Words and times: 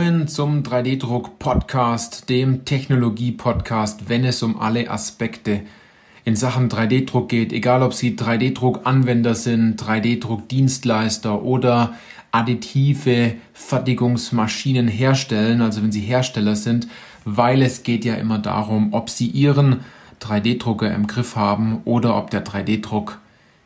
Willkommen 0.00 0.28
zum 0.28 0.62
3D-Druck-Podcast, 0.62 2.30
dem 2.30 2.64
Technologie-Podcast, 2.64 4.08
wenn 4.08 4.24
es 4.24 4.42
um 4.42 4.58
alle 4.58 4.90
Aspekte 4.90 5.60
in 6.24 6.36
Sachen 6.36 6.70
3D-Druck 6.70 7.28
geht, 7.28 7.52
egal 7.52 7.82
ob 7.82 7.92
Sie 7.92 8.16
3D-Druck-Anwender 8.16 9.34
sind, 9.34 9.78
3D-Druck-Dienstleister 9.78 11.42
oder 11.42 11.92
additive 12.32 13.34
Fertigungsmaschinen 13.52 14.88
herstellen, 14.88 15.60
also 15.60 15.82
wenn 15.82 15.92
Sie 15.92 16.00
Hersteller 16.00 16.56
sind, 16.56 16.88
weil 17.26 17.60
es 17.60 17.82
geht 17.82 18.06
ja 18.06 18.14
immer 18.14 18.38
darum, 18.38 18.94
ob 18.94 19.10
Sie 19.10 19.26
Ihren 19.26 19.80
3D-Drucker 20.22 20.94
im 20.94 21.08
Griff 21.08 21.36
haben 21.36 21.82
oder 21.84 22.16
ob 22.16 22.30
der 22.30 22.42
3D-Druck 22.42 23.18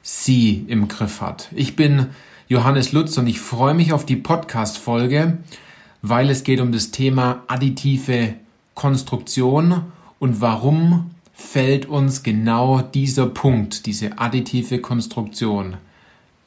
Sie 0.03 0.65
im 0.67 0.89
Griff 0.89 1.21
hat. 1.21 1.49
Ich 1.55 1.77
bin 1.77 2.07
Johannes 2.49 2.91
Lutz 2.91 3.17
und 3.19 3.29
ich 3.29 3.39
freue 3.39 3.75
mich 3.75 3.93
auf 3.93 4.05
die 4.05 4.17
Podcast-Folge, 4.17 5.39
weil 6.07 6.29
es 6.29 6.45
geht 6.45 6.61
um 6.61 6.71
das 6.71 6.91
Thema 6.91 7.45
additive 7.47 8.35
Konstruktion 8.75 9.85
und 10.19 10.43
warum 10.43 11.13
fällt 11.33 11.87
uns 11.87 12.23
genau 12.23 12.83
dieser 12.83 13.25
Punkt, 13.25 13.87
diese 13.87 14.19
additive 14.19 14.81
Konstruktion 14.81 15.79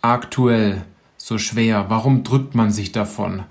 aktuell 0.03 0.83
so 1.17 1.39
schwer? 1.39 1.85
Warum 1.89 2.23
drückt 2.23 2.53
man 2.53 2.69
sich 2.69 2.91
davon? 2.91 3.45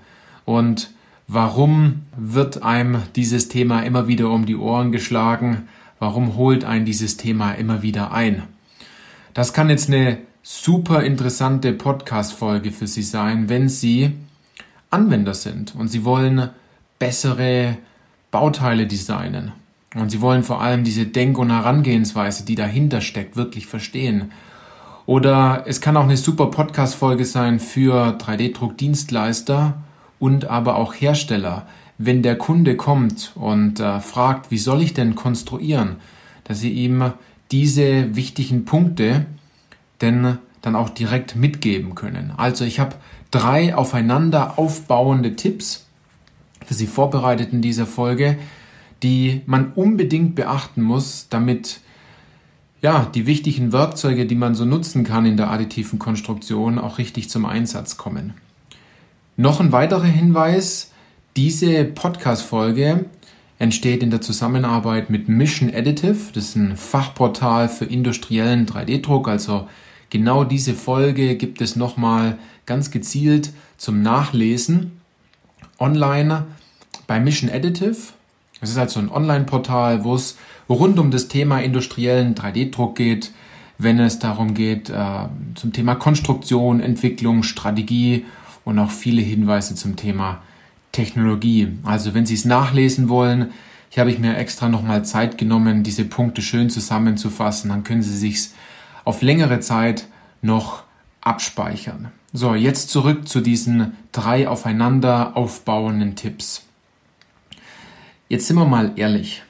Und 0.44 0.90
warum 1.26 2.02
wird 2.16 2.62
einem 2.62 3.02
dieses 3.16 3.48
Thema 3.48 3.80
immer 3.80 4.06
wieder 4.06 4.30
um 4.30 4.46
die 4.46 4.54
Ohren 4.54 4.92
geschlagen? 4.92 5.66
Warum 5.98 6.36
holt 6.36 6.64
ein 6.64 6.84
dieses 6.84 7.16
Thema 7.16 7.50
immer 7.50 7.82
wieder 7.82 8.12
ein? 8.12 8.44
Das 9.34 9.52
kann 9.52 9.70
jetzt 9.70 9.88
eine 9.88 10.18
super 10.44 11.02
interessante 11.02 11.72
Podcast-Folge 11.72 12.70
für 12.70 12.86
Sie 12.86 13.02
sein, 13.02 13.48
wenn 13.48 13.68
Sie 13.68 14.12
Anwender 14.90 15.34
sind 15.34 15.74
und 15.74 15.88
Sie 15.88 16.04
wollen 16.04 16.50
bessere 16.98 17.76
Bauteile 18.30 18.86
designen. 18.86 19.52
Und 19.94 20.10
Sie 20.10 20.20
wollen 20.20 20.42
vor 20.42 20.60
allem 20.60 20.84
diese 20.84 21.06
Denk- 21.06 21.38
und 21.38 21.50
Herangehensweise, 21.50 22.44
die 22.44 22.54
dahinter 22.54 23.00
steckt, 23.00 23.36
wirklich 23.36 23.66
verstehen. 23.66 24.32
Oder 25.06 25.64
es 25.66 25.80
kann 25.80 25.96
auch 25.96 26.04
eine 26.04 26.16
super 26.16 26.46
Podcast-Folge 26.46 27.24
sein 27.24 27.60
für 27.60 28.18
3D-Druckdienstleister 28.18 29.74
und 30.18 30.46
aber 30.46 30.76
auch 30.76 30.94
Hersteller. 30.94 31.66
Wenn 31.98 32.22
der 32.22 32.36
Kunde 32.36 32.76
kommt 32.76 33.32
und 33.36 33.80
äh, 33.80 34.00
fragt, 34.00 34.50
wie 34.50 34.58
soll 34.58 34.82
ich 34.82 34.92
denn 34.92 35.14
konstruieren, 35.14 35.96
dass 36.44 36.60
Sie 36.60 36.72
ihm 36.72 37.12
diese 37.52 38.16
wichtigen 38.16 38.64
Punkte 38.64 39.26
denn 40.00 40.38
dann 40.62 40.76
auch 40.76 40.90
direkt 40.90 41.36
mitgeben 41.36 41.94
können. 41.94 42.32
Also 42.36 42.64
ich 42.64 42.80
habe 42.80 42.96
drei 43.36 43.74
aufeinander 43.74 44.58
aufbauende 44.58 45.36
Tipps 45.36 45.86
für 46.64 46.74
Sie 46.74 46.86
vorbereitet 46.86 47.52
in 47.52 47.62
dieser 47.62 47.86
Folge, 47.86 48.38
die 49.02 49.42
man 49.46 49.72
unbedingt 49.74 50.34
beachten 50.34 50.82
muss, 50.82 51.28
damit 51.28 51.80
ja, 52.82 53.10
die 53.14 53.26
wichtigen 53.26 53.72
Werkzeuge, 53.72 54.26
die 54.26 54.34
man 54.34 54.54
so 54.54 54.64
nutzen 54.64 55.04
kann 55.04 55.26
in 55.26 55.36
der 55.36 55.50
additiven 55.50 55.98
Konstruktion, 55.98 56.78
auch 56.78 56.98
richtig 56.98 57.28
zum 57.28 57.44
Einsatz 57.44 57.96
kommen. 57.96 58.34
Noch 59.36 59.60
ein 59.60 59.72
weiterer 59.72 60.04
Hinweis, 60.04 60.92
diese 61.36 61.84
Podcast-Folge 61.84 63.04
entsteht 63.58 64.02
in 64.02 64.10
der 64.10 64.20
Zusammenarbeit 64.20 65.10
mit 65.10 65.28
Mission 65.28 65.72
Additive. 65.74 66.32
Das 66.32 66.44
ist 66.44 66.56
ein 66.56 66.76
Fachportal 66.76 67.68
für 67.68 67.84
industriellen 67.84 68.66
3D-Druck. 68.66 69.28
Also 69.28 69.68
genau 70.10 70.44
diese 70.44 70.74
Folge 70.74 71.36
gibt 71.36 71.60
es 71.60 71.76
nochmal 71.76 72.38
ganz 72.64 72.90
gezielt 72.90 73.52
zum 73.76 74.02
Nachlesen 74.02 74.92
online 75.78 76.46
bei 77.06 77.20
Mission 77.20 77.50
Additive. 77.50 77.96
Es 78.60 78.70
ist 78.70 78.78
also 78.78 79.00
ein 79.00 79.10
Online-Portal, 79.10 80.04
wo 80.04 80.14
es 80.14 80.36
rund 80.68 80.98
um 80.98 81.10
das 81.10 81.28
Thema 81.28 81.60
industriellen 81.60 82.34
3D-Druck 82.34 82.96
geht, 82.96 83.32
wenn 83.78 83.98
es 83.98 84.18
darum 84.18 84.54
geht, 84.54 84.88
äh, 84.88 85.28
zum 85.54 85.72
Thema 85.72 85.94
Konstruktion, 85.94 86.80
Entwicklung, 86.80 87.42
Strategie 87.42 88.24
und 88.64 88.78
auch 88.78 88.90
viele 88.90 89.20
Hinweise 89.20 89.74
zum 89.74 89.96
Thema 89.96 90.42
Technologie. 90.92 91.68
Also 91.84 92.14
wenn 92.14 92.24
Sie 92.24 92.34
es 92.34 92.46
nachlesen 92.46 93.08
wollen, 93.10 93.50
hier 93.90 94.00
habe 94.00 94.10
ich 94.10 94.18
mir 94.18 94.36
extra 94.36 94.68
nochmal 94.68 95.04
Zeit 95.04 95.38
genommen, 95.38 95.82
diese 95.82 96.04
Punkte 96.04 96.42
schön 96.42 96.70
zusammenzufassen, 96.70 97.70
dann 97.70 97.84
können 97.84 98.02
Sie 98.02 98.16
sich 98.16 98.48
auf 99.06 99.22
längere 99.22 99.60
Zeit 99.60 100.08
noch 100.42 100.82
abspeichern. 101.22 102.10
So, 102.32 102.54
jetzt 102.54 102.90
zurück 102.90 103.26
zu 103.26 103.40
diesen 103.40 103.96
drei 104.12 104.48
aufeinander 104.48 105.36
aufbauenden 105.36 106.16
Tipps. 106.16 106.64
Jetzt 108.28 108.48
sind 108.48 108.56
wir 108.56 108.66
mal 108.66 108.92
ehrlich. 108.96 109.42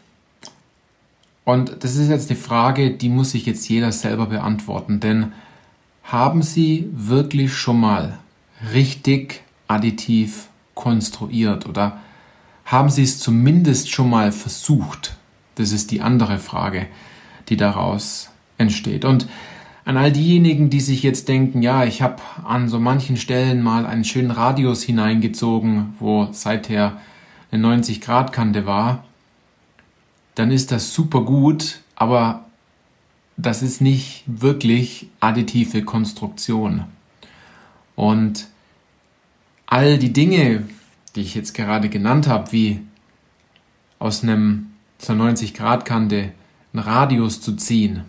Und 1.45 1.83
das 1.83 1.97
ist 1.97 2.11
jetzt 2.11 2.31
eine 2.31 2.39
Frage, 2.39 2.91
die 2.91 3.09
muss 3.09 3.31
sich 3.31 3.47
jetzt 3.47 3.69
jeder 3.69 3.93
selber 3.93 4.27
beantworten, 4.27 5.01
denn 5.01 5.33
haben 6.03 6.43
Sie 6.43 6.89
wirklich 6.93 7.55
schon 7.55 7.81
mal 7.81 8.19
richtig 8.75 9.43
additiv 9.69 10.49
konstruiert 10.75 11.67
oder 11.67 12.01
haben 12.67 12.91
Sie 12.91 13.03
es 13.03 13.19
zumindest 13.21 13.91
schon 13.91 14.11
mal 14.11 14.33
versucht? 14.33 15.17
Das 15.55 15.73
ist 15.73 15.91
die 15.91 16.03
andere 16.03 16.39
Frage, 16.39 16.89
die 17.49 17.57
daraus 17.57 18.31
entsteht. 18.59 19.05
Und 19.05 19.29
an 19.85 19.97
all 19.97 20.11
diejenigen, 20.11 20.69
die 20.69 20.81
sich 20.81 21.03
jetzt 21.03 21.29
denken, 21.29 21.63
ja, 21.63 21.85
ich 21.85 22.03
habe 22.03 22.21
an 22.45 22.69
so 22.69 22.81
manchen 22.81 23.17
Stellen 23.17 23.63
mal 23.63 23.87
einen 23.87 24.05
schönen 24.05 24.33
Radius 24.33 24.83
hineingezogen, 24.83 25.95
wo 26.01 26.29
seither 26.33 27.01
eine 27.53 27.67
90-Grad-Kante 27.67 28.67
war, 28.67 29.05
dann 30.35 30.51
ist 30.51 30.73
das 30.73 30.93
super 30.93 31.23
gut, 31.23 31.81
aber 31.95 32.47
das 33.37 33.63
ist 33.63 33.81
nicht 33.81 34.25
wirklich 34.27 35.09
additive 35.21 35.83
Konstruktion. 35.85 36.85
Und 37.95 38.49
all 39.67 39.99
die 39.99 40.13
Dinge, 40.13 40.65
die 41.15 41.21
ich 41.21 41.35
jetzt 41.35 41.55
gerade 41.55 41.89
genannt 41.89 42.27
habe, 42.27 42.53
wie 42.53 42.81
aus 43.99 44.23
einem 44.23 44.73
so 44.99 45.15
90 45.15 45.55
Grad 45.55 45.85
Kante 45.85 46.33
einen 46.73 46.83
Radius 46.83 47.41
zu 47.41 47.55
ziehen, 47.57 48.05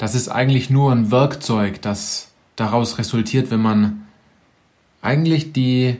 das 0.00 0.14
ist 0.14 0.30
eigentlich 0.30 0.70
nur 0.70 0.90
ein 0.92 1.10
Werkzeug, 1.10 1.82
das 1.82 2.28
daraus 2.56 2.96
resultiert, 2.96 3.50
wenn 3.50 3.60
man 3.60 4.06
eigentlich 5.02 5.52
die 5.52 5.96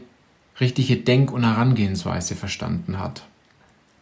richtige 0.59 0.97
Denk- 0.97 1.31
und 1.31 1.45
Herangehensweise 1.45 2.35
verstanden 2.35 2.99
hat. 2.99 3.25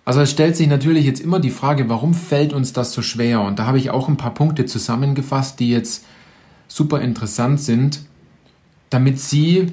Also 0.05 0.21
es 0.21 0.31
stellt 0.31 0.57
sich 0.57 0.69
natürlich 0.69 1.05
jetzt 1.05 1.19
immer 1.19 1.41
die 1.41 1.51
Frage, 1.51 1.89
warum 1.89 2.15
fällt 2.15 2.53
uns 2.53 2.73
das 2.73 2.93
so 2.93 3.03
schwer? 3.03 3.41
Und 3.41 3.59
da 3.59 3.67
habe 3.67 3.79
ich 3.79 3.91
auch 3.91 4.07
ein 4.07 4.17
paar 4.17 4.35
Punkte 4.35 4.67
zusammengefasst, 4.67 5.59
die 5.59 5.71
jetzt 5.71 6.05
super 6.69 7.01
interessant 7.01 7.61
sind, 7.61 8.03
damit 8.91 9.19
Sie 9.19 9.73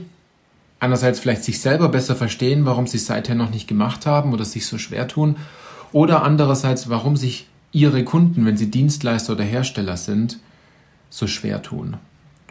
einerseits 0.80 1.20
vielleicht 1.20 1.44
sich 1.44 1.62
selber 1.62 1.90
besser 1.90 2.16
verstehen, 2.16 2.66
warum 2.66 2.88
sie 2.88 2.98
es 2.98 3.06
seither 3.06 3.36
noch 3.36 3.52
nicht 3.52 3.68
gemacht 3.68 4.08
haben 4.08 4.34
oder 4.34 4.44
sich 4.44 4.66
so 4.66 4.80
schwer 4.80 5.08
tun, 5.08 5.36
oder 5.92 6.24
andererseits, 6.24 6.90
warum 6.90 7.16
sich 7.16 7.46
ihre 7.76 8.06
Kunden, 8.06 8.46
wenn 8.46 8.56
sie 8.56 8.72
Dienstleister 8.72 9.34
oder 9.34 9.44
Hersteller 9.44 9.98
sind, 9.98 10.40
so 11.10 11.28
schwer 11.28 11.62
tun. 11.62 11.98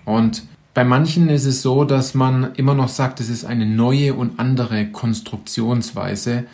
Und 0.05 0.43
bei 0.75 0.85
manchen 0.85 1.31
ist 1.31 1.47
es 1.47 1.63
so, 1.63 1.85
dass 1.85 2.13
man 2.13 2.55
immer 2.57 2.75
noch 2.75 2.91
sagt, 2.91 3.21
es 3.21 3.31
ist 3.31 3.47
eine 3.47 3.65
neue 3.65 4.13
und 4.13 4.39
andere 4.39 4.87
Konstruktionsweise, 4.87 6.45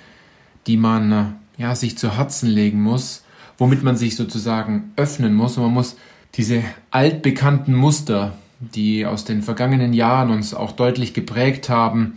die 0.68 0.76
man 0.76 1.34
ja, 1.58 1.74
sich 1.74 1.98
zu 1.98 2.16
Herzen 2.16 2.48
legen 2.48 2.80
muss, 2.80 3.24
womit 3.58 3.82
man 3.82 3.96
sich 3.96 4.14
sozusagen 4.14 4.92
öffnen 4.94 5.34
muss. 5.34 5.56
Und 5.56 5.64
man 5.64 5.72
muss 5.72 5.96
diese 6.36 6.62
altbekannten 6.92 7.74
Muster, 7.74 8.34
die 8.60 9.04
aus 9.04 9.24
den 9.24 9.42
vergangenen 9.42 9.92
Jahren 9.92 10.30
uns 10.30 10.54
auch 10.54 10.72
deutlich 10.72 11.12
geprägt 11.12 11.68
haben 11.68 12.14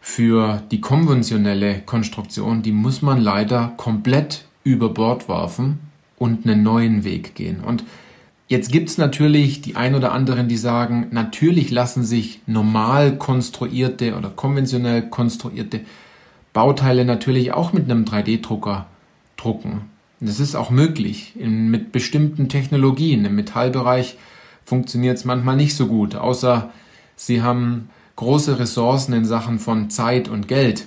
für 0.00 0.64
die 0.72 0.80
konventionelle 0.80 1.80
Konstruktion, 1.82 2.62
die 2.62 2.72
muss 2.72 3.02
man 3.02 3.20
leider 3.20 3.74
komplett 3.76 4.46
über 4.64 4.88
Bord 4.88 5.28
werfen 5.28 5.91
und 6.22 6.46
einen 6.46 6.62
neuen 6.62 7.02
Weg 7.02 7.34
gehen. 7.34 7.64
Und 7.64 7.82
jetzt 8.46 8.70
gibt's 8.70 8.96
natürlich 8.96 9.60
die 9.60 9.74
ein 9.74 9.96
oder 9.96 10.12
anderen, 10.12 10.46
die 10.46 10.56
sagen, 10.56 11.08
natürlich 11.10 11.72
lassen 11.72 12.04
sich 12.04 12.40
normal 12.46 13.18
konstruierte 13.18 14.16
oder 14.16 14.30
konventionell 14.30 15.02
konstruierte 15.02 15.80
Bauteile 16.52 17.04
natürlich 17.04 17.52
auch 17.52 17.72
mit 17.72 17.90
einem 17.90 18.04
3D-Drucker 18.04 18.86
drucken. 19.36 19.82
Das 20.20 20.38
ist 20.38 20.54
auch 20.54 20.70
möglich 20.70 21.32
in, 21.36 21.72
mit 21.72 21.90
bestimmten 21.90 22.48
Technologien. 22.48 23.24
Im 23.24 23.34
Metallbereich 23.34 24.16
funktioniert 24.64 25.18
es 25.18 25.24
manchmal 25.24 25.56
nicht 25.56 25.74
so 25.74 25.88
gut, 25.88 26.14
außer 26.14 26.70
sie 27.16 27.42
haben 27.42 27.90
große 28.14 28.60
Ressourcen 28.60 29.12
in 29.12 29.24
Sachen 29.24 29.58
von 29.58 29.90
Zeit 29.90 30.28
und 30.28 30.46
Geld. 30.46 30.86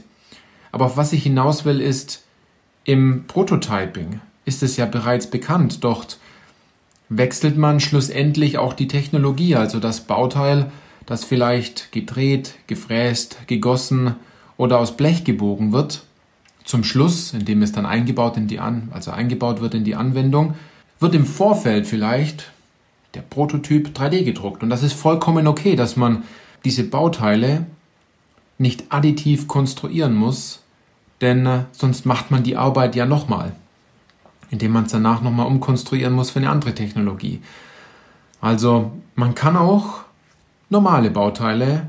Aber 0.71 0.85
auf 0.85 0.95
was 0.95 1.11
ich 1.11 1.23
hinaus 1.23 1.65
will, 1.65 1.81
ist, 1.81 2.23
im 2.85 3.25
Prototyping 3.27 4.21
ist 4.45 4.63
es 4.63 4.77
ja 4.77 4.85
bereits 4.85 5.29
bekannt. 5.29 5.83
Dort 5.83 6.19
wechselt 7.09 7.57
man 7.57 7.79
schlussendlich 7.79 8.57
auch 8.57 8.73
die 8.73 8.87
Technologie, 8.87 9.55
also 9.55 9.79
das 9.79 10.01
Bauteil, 10.01 10.71
das 11.05 11.23
vielleicht 11.23 11.91
gedreht, 11.91 12.55
gefräst, 12.67 13.39
gegossen 13.47 14.15
oder 14.57 14.79
aus 14.79 14.97
Blech 14.97 15.23
gebogen 15.23 15.71
wird, 15.71 16.03
zum 16.63 16.83
Schluss, 16.83 17.33
indem 17.33 17.61
es 17.61 17.71
dann 17.71 17.85
eingebaut 17.85 18.37
in 18.37 18.47
die 18.47 18.59
An 18.59 18.89
also 18.91 19.11
eingebaut 19.11 19.61
wird 19.61 19.75
in 19.75 19.83
die 19.83 19.95
Anwendung, 19.95 20.55
wird 20.99 21.13
im 21.13 21.25
Vorfeld 21.25 21.85
vielleicht 21.85 22.51
der 23.13 23.21
Prototyp 23.21 23.89
3D 23.89 24.23
gedruckt. 24.23 24.63
Und 24.63 24.69
das 24.69 24.83
ist 24.83 24.93
vollkommen 24.93 25.47
okay, 25.47 25.75
dass 25.75 25.95
man 25.95 26.23
diese 26.63 26.83
Bauteile 26.83 27.65
nicht 28.57 28.85
additiv 28.89 29.47
konstruieren 29.47 30.15
muss, 30.15 30.61
denn 31.21 31.45
äh, 31.45 31.63
sonst 31.71 32.05
macht 32.05 32.31
man 32.31 32.43
die 32.43 32.57
Arbeit 32.57 32.95
ja 32.95 33.05
nochmal, 33.05 33.53
indem 34.49 34.71
man 34.71 34.85
es 34.85 34.91
danach 34.91 35.21
nochmal 35.21 35.47
umkonstruieren 35.47 36.13
muss 36.13 36.31
für 36.31 36.39
eine 36.39 36.49
andere 36.49 36.75
Technologie. 36.75 37.41
Also 38.41 38.91
man 39.15 39.35
kann 39.35 39.57
auch 39.57 40.01
normale 40.69 41.09
Bauteile 41.11 41.87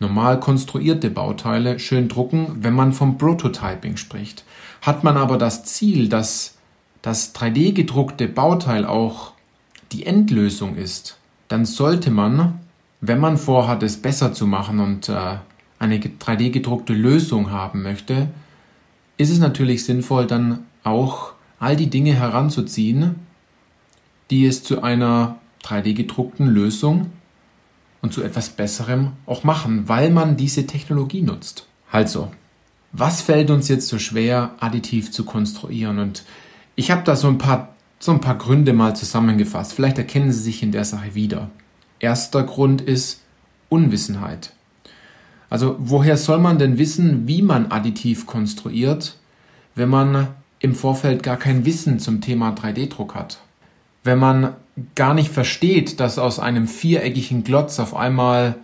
normal 0.00 0.40
konstruierte 0.40 1.10
Bauteile 1.10 1.78
schön 1.78 2.08
drucken, 2.08 2.58
wenn 2.60 2.74
man 2.74 2.92
vom 2.92 3.18
Prototyping 3.18 3.96
spricht. 3.96 4.44
Hat 4.80 5.04
man 5.04 5.16
aber 5.16 5.38
das 5.38 5.64
Ziel, 5.64 6.08
dass 6.08 6.56
das 7.02 7.34
3D 7.34 7.72
gedruckte 7.72 8.28
Bauteil 8.28 8.84
auch 8.84 9.32
die 9.92 10.06
Endlösung 10.06 10.76
ist, 10.76 11.16
dann 11.48 11.64
sollte 11.64 12.10
man, 12.10 12.60
wenn 13.00 13.20
man 13.20 13.38
vorhat, 13.38 13.82
es 13.82 13.96
besser 13.96 14.32
zu 14.32 14.46
machen 14.46 14.80
und 14.80 15.08
äh, 15.08 15.36
eine 15.78 15.98
3D 15.98 16.50
gedruckte 16.50 16.92
Lösung 16.92 17.50
haben 17.50 17.82
möchte, 17.82 18.28
ist 19.16 19.30
es 19.30 19.38
natürlich 19.38 19.84
sinnvoll, 19.84 20.26
dann 20.26 20.60
auch 20.84 21.32
all 21.58 21.76
die 21.76 21.90
Dinge 21.90 22.14
heranzuziehen, 22.14 23.16
die 24.30 24.46
es 24.46 24.62
zu 24.62 24.82
einer 24.82 25.38
3D 25.64 25.94
gedruckten 25.94 26.46
Lösung 26.46 27.10
und 28.02 28.12
zu 28.12 28.22
etwas 28.22 28.50
Besserem 28.50 29.12
auch 29.26 29.44
machen, 29.44 29.88
weil 29.88 30.10
man 30.10 30.36
diese 30.36 30.66
Technologie 30.66 31.22
nutzt. 31.22 31.66
Also, 31.90 32.30
was 32.92 33.22
fällt 33.22 33.50
uns 33.50 33.68
jetzt 33.68 33.88
so 33.88 33.98
schwer, 33.98 34.52
additiv 34.60 35.10
zu 35.10 35.24
konstruieren? 35.24 35.98
Und 35.98 36.24
ich 36.76 36.90
habe 36.90 37.02
da 37.02 37.16
so 37.16 37.28
ein 37.28 37.38
paar 37.38 37.74
so 37.98 38.12
ein 38.12 38.20
paar 38.20 38.38
Gründe 38.38 38.72
mal 38.72 38.94
zusammengefasst. 38.94 39.72
Vielleicht 39.72 39.98
erkennen 39.98 40.32
Sie 40.32 40.40
sich 40.40 40.62
in 40.62 40.72
der 40.72 40.84
Sache 40.84 41.14
wieder. 41.14 41.50
Erster 41.98 42.44
Grund 42.44 42.80
ist 42.80 43.22
Unwissenheit. 43.68 44.52
Also 45.50 45.76
woher 45.80 46.16
soll 46.16 46.38
man 46.38 46.58
denn 46.58 46.78
wissen, 46.78 47.26
wie 47.26 47.42
man 47.42 47.72
additiv 47.72 48.26
konstruiert, 48.26 49.16
wenn 49.74 49.88
man 49.88 50.28
im 50.60 50.74
Vorfeld 50.74 51.22
gar 51.22 51.36
kein 51.36 51.64
Wissen 51.64 51.98
zum 51.98 52.20
Thema 52.20 52.50
3D-Druck 52.50 53.14
hat? 53.14 53.38
Wenn 54.04 54.18
man 54.18 54.54
gar 54.94 55.14
nicht 55.14 55.30
versteht, 55.30 56.00
dass 56.00 56.18
aus 56.18 56.38
einem 56.38 56.68
viereckigen 56.68 57.44
Glotz 57.44 57.78
auf 57.80 57.94
einmal 57.94 58.56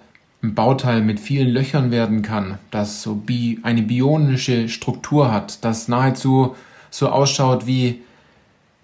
ein 0.42 0.54
Bauteil 0.54 1.00
mit 1.00 1.20
vielen 1.20 1.48
Löchern 1.48 1.90
werden 1.90 2.22
kann, 2.22 2.58
das 2.70 3.02
so 3.02 3.14
bi 3.14 3.58
eine 3.62 3.82
bionische 3.82 4.68
Struktur 4.68 5.32
hat, 5.32 5.64
das 5.64 5.88
nahezu 5.88 6.54
so 6.90 7.08
ausschaut 7.08 7.66
wie 7.66 8.02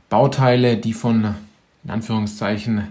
Bauteile, 0.09 0.77
die 0.77 0.93
von 0.93 1.35
in 1.85 1.91
Anführungszeichen 1.91 2.89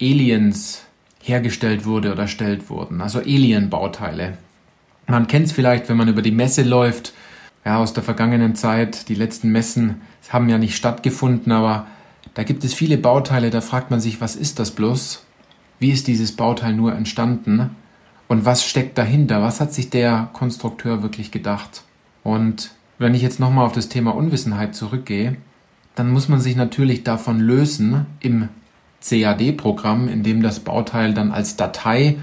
Aliens 0.00 0.84
hergestellt 1.20 1.84
wurde 1.84 2.12
oder 2.12 2.22
erstellt 2.22 2.70
wurden, 2.70 3.00
also 3.00 3.18
Alien-Bauteile. 3.20 4.38
Man 5.06 5.26
kennt 5.26 5.46
es 5.46 5.52
vielleicht, 5.52 5.88
wenn 5.88 5.96
man 5.96 6.08
über 6.08 6.22
die 6.22 6.32
Messe 6.32 6.62
läuft, 6.62 7.12
ja, 7.64 7.78
aus 7.78 7.92
der 7.92 8.02
vergangenen 8.02 8.54
Zeit. 8.54 9.08
Die 9.08 9.14
letzten 9.14 9.50
Messen 9.52 10.00
haben 10.28 10.48
ja 10.48 10.58
nicht 10.58 10.76
stattgefunden, 10.76 11.52
aber 11.52 11.86
da 12.34 12.44
gibt 12.44 12.64
es 12.64 12.74
viele 12.74 12.98
Bauteile, 12.98 13.50
da 13.50 13.60
fragt 13.60 13.90
man 13.90 14.00
sich, 14.00 14.20
was 14.20 14.36
ist 14.36 14.58
das 14.58 14.70
bloß? 14.70 15.24
Wie 15.78 15.90
ist 15.90 16.06
dieses 16.06 16.32
Bauteil 16.32 16.74
nur 16.74 16.94
entstanden? 16.94 17.70
Und 18.28 18.44
was 18.44 18.64
steckt 18.64 18.96
dahinter? 18.96 19.42
Was 19.42 19.60
hat 19.60 19.74
sich 19.74 19.90
der 19.90 20.30
Konstrukteur 20.32 21.02
wirklich 21.02 21.30
gedacht? 21.30 21.82
Und 22.22 22.70
wenn 22.98 23.14
ich 23.14 23.22
jetzt 23.22 23.40
nochmal 23.40 23.66
auf 23.66 23.72
das 23.72 23.88
Thema 23.88 24.14
Unwissenheit 24.14 24.74
zurückgehe, 24.74 25.36
dann 25.94 26.10
muss 26.10 26.28
man 26.28 26.40
sich 26.40 26.56
natürlich 26.56 27.04
davon 27.04 27.40
lösen 27.40 28.06
im 28.20 28.48
CAD-Programm, 29.06 30.08
in 30.08 30.22
dem 30.22 30.42
das 30.42 30.60
Bauteil 30.60 31.12
dann 31.12 31.32
als 31.32 31.56
Datei 31.56 32.16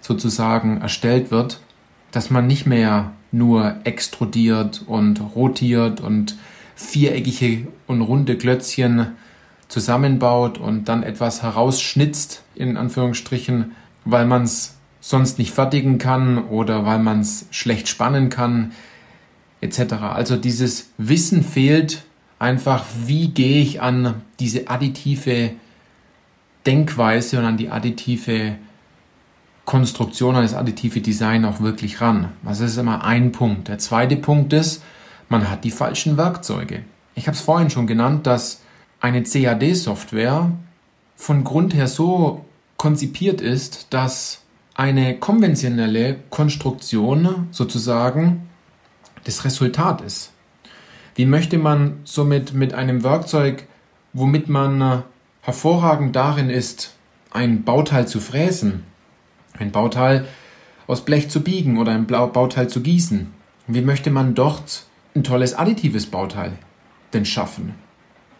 sozusagen 0.00 0.80
erstellt 0.80 1.30
wird, 1.30 1.60
dass 2.10 2.30
man 2.30 2.46
nicht 2.46 2.66
mehr 2.66 3.12
nur 3.34 3.76
extrudiert 3.84 4.82
und 4.86 5.20
rotiert 5.34 6.00
und 6.00 6.36
viereckige 6.76 7.66
und 7.86 8.00
runde 8.00 8.36
Klötzchen 8.38 9.08
zusammenbaut 9.68 10.58
und 10.58 10.88
dann 10.88 11.02
etwas 11.02 11.42
herausschnitzt, 11.42 12.42
in 12.54 12.76
Anführungsstrichen, 12.76 13.72
weil 14.04 14.26
man 14.26 14.42
es 14.42 14.76
sonst 15.00 15.38
nicht 15.38 15.52
fertigen 15.52 15.98
kann 15.98 16.44
oder 16.44 16.86
weil 16.86 16.98
man 16.98 17.20
es 17.20 17.46
schlecht 17.50 17.88
spannen 17.88 18.30
kann, 18.30 18.72
etc. 19.60 19.94
Also 20.14 20.36
dieses 20.36 20.90
Wissen 20.98 21.42
fehlt 21.42 22.04
einfach, 22.38 22.84
wie 23.06 23.28
gehe 23.28 23.60
ich 23.60 23.82
an 23.82 24.22
diese 24.38 24.68
additive 24.68 25.50
Denkweise 26.66 27.38
und 27.38 27.44
an 27.44 27.56
die 27.56 27.70
additive 27.70 28.56
Konstruktion, 29.64 30.36
an 30.36 30.42
das 30.42 30.54
additive 30.54 31.00
Design 31.00 31.44
auch 31.44 31.60
wirklich 31.60 32.00
ran. 32.00 32.30
Das 32.42 32.60
ist 32.60 32.76
immer 32.76 33.04
ein 33.04 33.32
Punkt. 33.32 33.68
Der 33.68 33.78
zweite 33.78 34.16
Punkt 34.16 34.52
ist, 34.52 34.82
man 35.28 35.50
hat 35.50 35.64
die 35.64 35.70
falschen 35.70 36.16
Werkzeuge. 36.16 36.84
Ich 37.14 37.26
habe 37.26 37.36
es 37.36 37.42
vorhin 37.42 37.70
schon 37.70 37.86
genannt, 37.86 38.26
dass 38.26 38.60
eine 39.00 39.22
CAD-Software 39.22 40.50
von 41.16 41.44
Grund 41.44 41.74
her 41.74 41.88
so 41.88 42.44
konzipiert 42.76 43.40
ist, 43.40 43.86
dass 43.90 44.42
eine 44.74 45.18
konventionelle 45.18 46.16
Konstruktion 46.30 47.48
sozusagen 47.50 48.48
das 49.24 49.44
Resultat 49.44 50.00
ist. 50.00 50.32
Wie 51.14 51.26
möchte 51.26 51.58
man 51.58 52.00
somit 52.04 52.54
mit 52.54 52.74
einem 52.74 53.04
Werkzeug, 53.04 53.66
womit 54.12 54.48
man 54.48 54.80
äh, 54.80 54.98
hervorragend 55.42 56.16
darin 56.16 56.50
ist, 56.50 56.94
ein 57.30 57.62
Bauteil 57.62 58.08
zu 58.08 58.20
fräsen, 58.20 58.84
ein 59.58 59.70
Bauteil 59.70 60.26
aus 60.86 61.04
Blech 61.04 61.30
zu 61.30 61.42
biegen 61.42 61.78
oder 61.78 61.92
ein 61.92 62.06
Bauteil 62.06 62.68
zu 62.68 62.80
gießen, 62.80 63.28
wie 63.66 63.80
möchte 63.80 64.10
man 64.10 64.34
dort 64.34 64.84
ein 65.14 65.24
tolles 65.24 65.54
additives 65.54 66.06
Bauteil 66.06 66.52
denn 67.12 67.24
schaffen? 67.24 67.74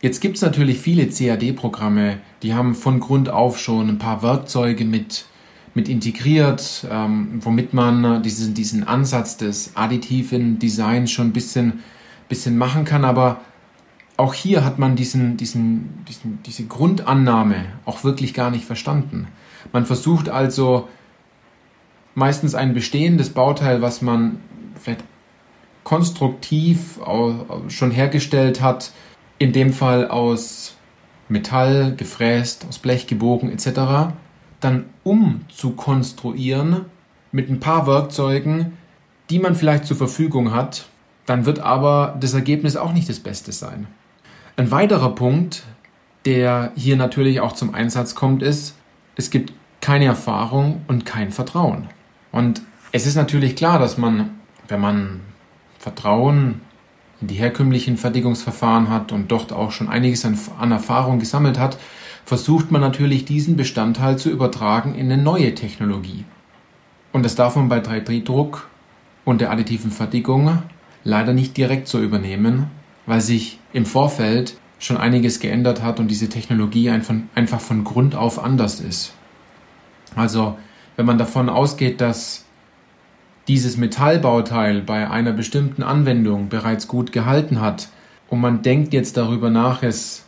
Jetzt 0.00 0.20
gibt 0.20 0.36
es 0.36 0.42
natürlich 0.42 0.78
viele 0.78 1.06
CAD-Programme, 1.06 2.18
die 2.42 2.52
haben 2.52 2.74
von 2.74 3.00
Grund 3.00 3.30
auf 3.30 3.58
schon 3.58 3.88
ein 3.88 3.98
paar 3.98 4.22
Werkzeuge 4.22 4.84
mit, 4.84 5.24
mit 5.72 5.88
integriert, 5.88 6.86
ähm, 6.90 7.40
womit 7.40 7.72
man 7.72 8.22
diesen, 8.22 8.52
diesen 8.52 8.84
Ansatz 8.84 9.38
des 9.38 9.76
additiven 9.76 10.58
Designs 10.58 11.10
schon 11.10 11.28
ein 11.28 11.32
bisschen 11.32 11.82
bisschen 12.28 12.56
machen 12.58 12.84
kann, 12.84 13.04
aber 13.04 13.40
auch 14.16 14.34
hier 14.34 14.64
hat 14.64 14.78
man 14.78 14.96
diesen, 14.96 15.36
diesen, 15.36 16.04
diesen, 16.08 16.42
diese 16.44 16.64
Grundannahme 16.66 17.64
auch 17.84 18.04
wirklich 18.04 18.32
gar 18.34 18.50
nicht 18.50 18.64
verstanden. 18.64 19.28
Man 19.72 19.86
versucht 19.86 20.28
also 20.28 20.88
meistens 22.14 22.54
ein 22.54 22.74
bestehendes 22.74 23.30
Bauteil, 23.30 23.82
was 23.82 24.02
man 24.02 24.38
vielleicht 24.80 25.04
konstruktiv 25.82 26.98
schon 27.68 27.90
hergestellt 27.90 28.60
hat, 28.60 28.92
in 29.38 29.52
dem 29.52 29.72
Fall 29.72 30.08
aus 30.08 30.76
Metall 31.28 31.94
gefräst, 31.96 32.66
aus 32.68 32.78
Blech 32.78 33.06
gebogen 33.06 33.50
etc., 33.50 34.14
dann 34.60 34.86
umzukonstruieren 35.02 36.86
mit 37.32 37.50
ein 37.50 37.60
paar 37.60 37.86
Werkzeugen, 37.86 38.78
die 39.28 39.38
man 39.38 39.54
vielleicht 39.54 39.84
zur 39.86 39.96
Verfügung 39.96 40.52
hat, 40.52 40.86
dann 41.26 41.44
wird 41.44 41.58
aber 41.58 42.16
das 42.20 42.34
Ergebnis 42.34 42.76
auch 42.76 42.92
nicht 42.92 43.08
das 43.08 43.20
Beste 43.20 43.52
sein. 43.52 43.86
Ein 44.56 44.70
weiterer 44.70 45.14
Punkt, 45.14 45.64
der 46.24 46.72
hier 46.76 46.96
natürlich 46.96 47.40
auch 47.40 47.52
zum 47.52 47.74
Einsatz 47.74 48.14
kommt, 48.14 48.42
ist, 48.42 48.76
es 49.16 49.30
gibt 49.30 49.52
keine 49.80 50.06
Erfahrung 50.06 50.82
und 50.86 51.04
kein 51.04 51.30
Vertrauen. 51.32 51.88
Und 52.34 52.62
es 52.90 53.06
ist 53.06 53.14
natürlich 53.14 53.54
klar, 53.54 53.78
dass 53.78 53.96
man, 53.96 54.30
wenn 54.66 54.80
man 54.80 55.20
Vertrauen 55.78 56.62
in 57.20 57.28
die 57.28 57.36
herkömmlichen 57.36 57.96
Fertigungsverfahren 57.96 58.90
hat 58.90 59.12
und 59.12 59.30
dort 59.30 59.52
auch 59.52 59.70
schon 59.70 59.88
einiges 59.88 60.24
an, 60.24 60.36
an 60.58 60.72
Erfahrung 60.72 61.20
gesammelt 61.20 61.60
hat, 61.60 61.78
versucht 62.24 62.72
man 62.72 62.80
natürlich 62.80 63.24
diesen 63.24 63.56
Bestandteil 63.56 64.18
zu 64.18 64.30
übertragen 64.30 64.96
in 64.96 65.12
eine 65.12 65.22
neue 65.22 65.54
Technologie. 65.54 66.24
Und 67.12 67.22
das 67.24 67.36
darf 67.36 67.54
man 67.54 67.68
bei 67.68 67.78
3D-Druck 67.78 68.68
und 69.24 69.40
der 69.40 69.52
additiven 69.52 69.92
Fertigung 69.92 70.58
leider 71.04 71.34
nicht 71.34 71.56
direkt 71.56 71.86
so 71.86 72.00
übernehmen, 72.00 72.66
weil 73.06 73.20
sich 73.20 73.60
im 73.72 73.86
Vorfeld 73.86 74.56
schon 74.80 74.96
einiges 74.96 75.38
geändert 75.38 75.82
hat 75.82 76.00
und 76.00 76.08
diese 76.08 76.28
Technologie 76.28 76.90
einfach 76.90 77.60
von 77.60 77.84
Grund 77.84 78.16
auf 78.16 78.42
anders 78.42 78.80
ist. 78.80 79.12
Also 80.16 80.58
wenn 80.96 81.06
man 81.06 81.18
davon 81.18 81.48
ausgeht, 81.48 82.00
dass 82.00 82.44
dieses 83.48 83.76
Metallbauteil 83.76 84.80
bei 84.80 85.10
einer 85.10 85.32
bestimmten 85.32 85.82
Anwendung 85.82 86.48
bereits 86.48 86.88
gut 86.88 87.12
gehalten 87.12 87.60
hat 87.60 87.88
und 88.28 88.40
man 88.40 88.62
denkt 88.62 88.94
jetzt 88.94 89.16
darüber 89.16 89.50
nach, 89.50 89.82
es 89.82 90.24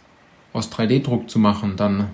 aus 0.53 0.71
3D-Druck 0.71 1.31
zu 1.31 1.39
machen, 1.39 1.77
dann 1.77 2.09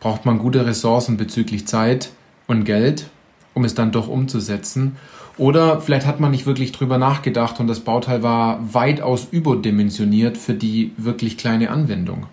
braucht 0.00 0.24
man 0.24 0.38
gute 0.38 0.66
Ressourcen 0.66 1.16
bezüglich 1.16 1.66
Zeit 1.66 2.10
und 2.46 2.64
Geld 2.64 3.10
um 3.56 3.64
es 3.64 3.74
dann 3.74 3.90
doch 3.90 4.06
umzusetzen. 4.06 4.96
Oder 5.38 5.80
vielleicht 5.80 6.06
hat 6.06 6.20
man 6.20 6.30
nicht 6.30 6.46
wirklich 6.46 6.72
drüber 6.72 6.98
nachgedacht 6.98 7.58
und 7.58 7.66
das 7.66 7.80
Bauteil 7.80 8.22
war 8.22 8.60
weitaus 8.72 9.28
überdimensioniert 9.30 10.36
für 10.36 10.52
die 10.54 10.92
wirklich 10.98 11.38
kleine 11.38 11.70
Anwendung, 11.70 12.26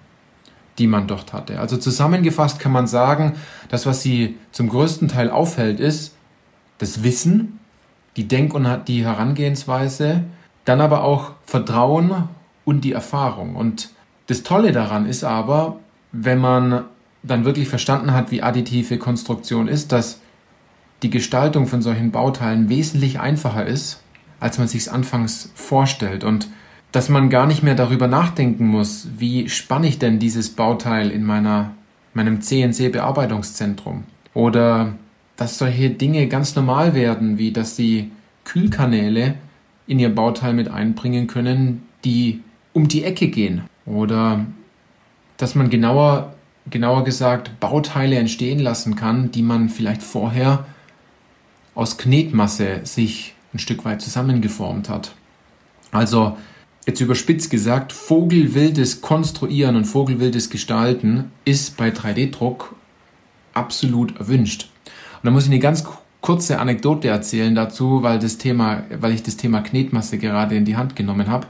die 0.77 0.88
man 0.88 1.08
dort 1.08 1.34
hatte. 1.34 1.60
Also 1.60 1.77
zusammengefasst 1.77 2.60
kann 2.60 2.72
man 2.72 2.88
sagen, 2.88 3.34
das, 3.70 3.86
was 3.86 4.01
sie 4.01 4.38
zum 4.51 4.70
größten 4.70 5.08
Teil 5.08 5.30
aufhält, 5.30 5.80
ist 5.80 6.15
das 6.80 7.03
Wissen, 7.03 7.60
die 8.18 8.27
Denk- 8.27 8.53
und 8.53 8.68
die 8.88 9.06
Herangehensweise, 9.06 10.24
dann 10.65 10.82
aber 10.82 11.03
auch 11.03 11.32
Vertrauen 11.46 12.30
und 12.65 12.82
die 12.82 12.94
Erfahrung. 12.94 13.56
Und 13.56 13.89
das 14.27 14.44
Tolle 14.44 14.72
daran 14.72 15.06
ist 15.06 15.24
aber, 15.24 15.77
wenn 16.12 16.39
man 16.39 16.86
dann 17.24 17.46
wirklich 17.46 17.70
verstanden 17.70 18.13
hat, 18.13 18.32
wie 18.32 18.42
additive 18.42 18.98
Konstruktion 18.98 19.68
ist, 19.68 19.92
dass 19.92 20.20
die 21.01 21.10
Gestaltung 21.10 21.68
von 21.68 21.82
solchen 21.82 22.12
Bauteilen 22.12 22.70
wesentlich 22.70 23.20
einfacher 23.20 23.65
ist, 23.65 24.01
als 24.39 24.58
man 24.58 24.68
sich 24.68 24.92
anfangs 24.92 25.51
vorstellt 25.56 26.24
und 26.24 26.48
dass 26.94 27.10
man 27.10 27.32
gar 27.32 27.48
nicht 27.48 27.64
mehr 27.64 27.74
darüber 27.74 28.08
nachdenken 28.08 28.68
muss, 28.68 29.08
wie 29.18 29.50
spanne 29.50 29.88
ich 29.88 29.98
denn 29.98 30.20
dieses 30.20 30.52
Bauteil 30.52 31.10
in 31.10 31.26
meiner, 31.26 31.72
meinem 32.14 32.40
CNC-Bearbeitungszentrum 32.40 34.04
oder 34.36 34.94
dass 35.36 35.58
solche 35.58 35.90
Dinge 35.90 36.28
ganz 36.28 36.56
normal 36.56 36.94
werden, 36.94 37.40
wie 37.40 37.52
dass 37.52 37.76
sie 37.76 38.12
Kühlkanäle 38.46 39.34
in 39.88 39.98
ihr 39.98 40.14
Bauteil 40.14 40.54
mit 40.54 40.70
einbringen 40.70 41.26
können, 41.26 41.82
die 42.06 42.42
um 42.74 42.88
die 42.88 43.04
Ecke 43.04 43.28
gehen 43.28 43.64
oder 43.88 44.46
dass 45.38 45.56
man 45.56 45.72
genauer 45.72 46.34
genauer 46.70 47.04
gesagt 47.04 47.60
Bauteile 47.60 48.18
entstehen 48.18 48.60
lassen 48.60 48.96
kann, 48.96 49.32
die 49.32 49.42
man 49.42 49.70
vielleicht 49.70 50.04
vorher 50.04 50.66
aus 51.74 51.98
Knetmasse 51.98 52.82
sich 52.84 53.34
ein 53.52 53.60
Stück 53.60 53.84
weit 53.84 54.02
zusammengeformt 54.02 54.90
hat. 54.90 55.16
Also 55.92 56.38
jetzt 56.86 57.00
überspitzt 57.00 57.50
gesagt, 57.50 57.94
vogelwildes 57.94 59.02
Konstruieren 59.02 59.75
und 59.75 59.86
vogelwildes 59.86 60.50
Gestalten 60.50 61.32
ist 61.46 61.78
bei 61.78 61.90
3D-Druck 61.90 62.75
absolut 63.54 64.18
erwünscht. 64.20 64.70
Und 64.86 65.25
da 65.25 65.32
muss 65.32 65.44
ich 65.44 65.50
eine 65.50 65.60
ganz 65.60 65.86
kurze 66.22 66.60
Anekdote 66.60 67.08
erzählen 67.08 67.54
dazu, 67.54 68.04
weil 68.04 68.20
das 68.20 68.38
Thema, 68.38 68.84
weil 69.00 69.13
ich 69.13 69.24
das 69.24 69.38
Thema 69.38 69.62
Knetmasse 69.62 70.18
gerade 70.18 70.56
in 70.56 70.66
die 70.66 70.78
Hand 70.78 70.96
genommen 70.96 71.28
habe. 71.28 71.48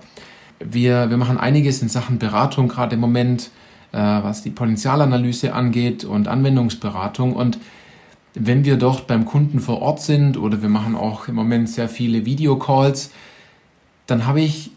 Wir, 0.60 1.10
wir 1.10 1.18
machen 1.18 1.38
einiges 1.38 1.82
in 1.82 1.90
Sachen 1.90 2.20
Beratung 2.20 2.68
gerade 2.68 2.96
im 2.96 3.02
Moment, 3.02 3.52
äh, 3.92 3.98
was 3.98 4.44
die 4.44 4.50
Potenzialanalyse 4.50 5.54
angeht 5.54 6.04
und 6.04 6.28
Anwendungsberatung 6.28 7.34
und 7.34 7.58
wenn 8.36 8.66
wir 8.66 8.78
dort 8.78 9.08
beim 9.08 9.26
Kunden 9.26 9.60
vor 9.60 9.82
Ort 9.82 10.02
sind 10.02 10.38
oder 10.38 10.62
wir 10.62 10.70
machen 10.70 10.96
auch 10.96 11.28
im 11.28 11.36
Moment 11.36 11.70
sehr 11.70 11.88
viele 11.88 12.26
Videocalls, 12.26 13.12
dann 14.08 14.26
habe 14.26 14.42
ich 14.42 14.72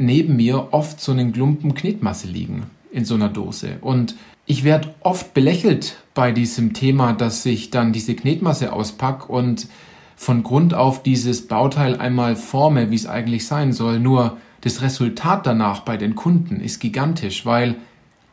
neben 0.00 0.36
mir 0.36 0.68
oft 0.72 1.00
so 1.00 1.12
einen 1.12 1.32
Klumpen 1.32 1.74
Knetmasse 1.74 2.26
liegen 2.26 2.64
in 2.90 3.04
so 3.04 3.14
einer 3.14 3.28
Dose. 3.28 3.76
Und 3.80 4.16
ich 4.46 4.64
werde 4.64 4.94
oft 5.00 5.32
belächelt 5.34 5.96
bei 6.14 6.32
diesem 6.32 6.72
Thema, 6.72 7.12
dass 7.12 7.46
ich 7.46 7.70
dann 7.70 7.92
diese 7.92 8.14
Knetmasse 8.14 8.72
auspacke 8.72 9.30
und 9.30 9.68
von 10.16 10.42
Grund 10.42 10.74
auf 10.74 11.02
dieses 11.02 11.46
Bauteil 11.46 11.96
einmal 11.96 12.36
forme, 12.36 12.90
wie 12.90 12.96
es 12.96 13.06
eigentlich 13.06 13.46
sein 13.46 13.72
soll. 13.72 14.00
Nur 14.00 14.38
das 14.62 14.82
Resultat 14.82 15.46
danach 15.46 15.80
bei 15.80 15.96
den 15.96 16.14
Kunden 16.14 16.60
ist 16.60 16.80
gigantisch, 16.80 17.46
weil 17.46 17.76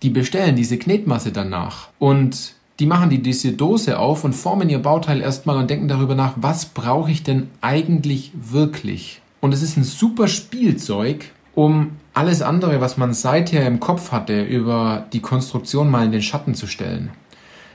die 0.04 0.10
bestellen 0.10 0.56
diese 0.56 0.78
Knetmasse 0.78 1.32
danach 1.32 1.90
und 2.00 2.56
die 2.80 2.86
machen 2.86 3.10
die 3.10 3.22
diese 3.22 3.54
Dose 3.54 3.98
auf 3.98 4.24
und 4.24 4.34
formen 4.34 4.70
ihr 4.70 4.80
Bauteil 4.80 5.22
erstmal 5.22 5.58
und 5.58 5.70
denken 5.70 5.88
darüber 5.88 6.14
nach, 6.14 6.34
was 6.36 6.66
brauche 6.66 7.10
ich 7.10 7.24
denn 7.24 7.48
eigentlich 7.62 8.32
wirklich? 8.36 9.22
Und 9.42 9.54
es 9.54 9.62
ist 9.62 9.78
ein 9.78 9.84
super 9.84 10.28
Spielzeug, 10.28 11.32
um 11.58 11.98
alles 12.14 12.42
andere, 12.42 12.82
was 12.82 12.98
man 12.98 13.14
seither 13.14 13.66
im 13.66 13.80
Kopf 13.80 14.12
hatte, 14.12 14.44
über 14.44 15.08
die 15.12 15.22
Konstruktion 15.22 15.90
mal 15.90 16.06
in 16.06 16.12
den 16.12 16.22
Schatten 16.22 16.54
zu 16.54 16.68
stellen. 16.68 17.10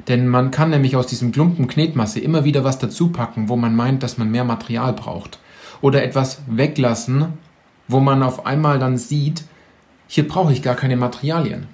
Denn 0.09 0.29
man 0.29 0.51
kann 0.51 0.71
nämlich 0.71 0.97
aus 0.97 1.07
diesem 1.07 1.33
Klumpen 1.33 1.67
Knetmasse 1.67 2.21
immer 2.21 2.45
wieder 2.45 2.65
was 2.65 2.79
dazu 2.79 3.09
packen, 3.09 3.49
wo 3.49 3.57
man 3.57 3.75
meint, 3.75 4.03
dass 4.03 4.19
man 4.19 4.31
mehr 4.31 4.45
Material 4.45 4.93
braucht. 4.93 5.39
Oder 5.81 6.03
etwas 6.03 6.43
weglassen, 6.47 7.27
wo 7.89 8.01
man 8.01 8.23
auf 8.23 8.47
einmal 8.47 8.79
dann 8.79 8.99
sieht, 8.99 9.45
hier 10.07 10.27
brauche 10.27 10.53
ich 10.53 10.63
gar 10.63 10.77
keine 10.77 10.97
Materialien 10.97 11.67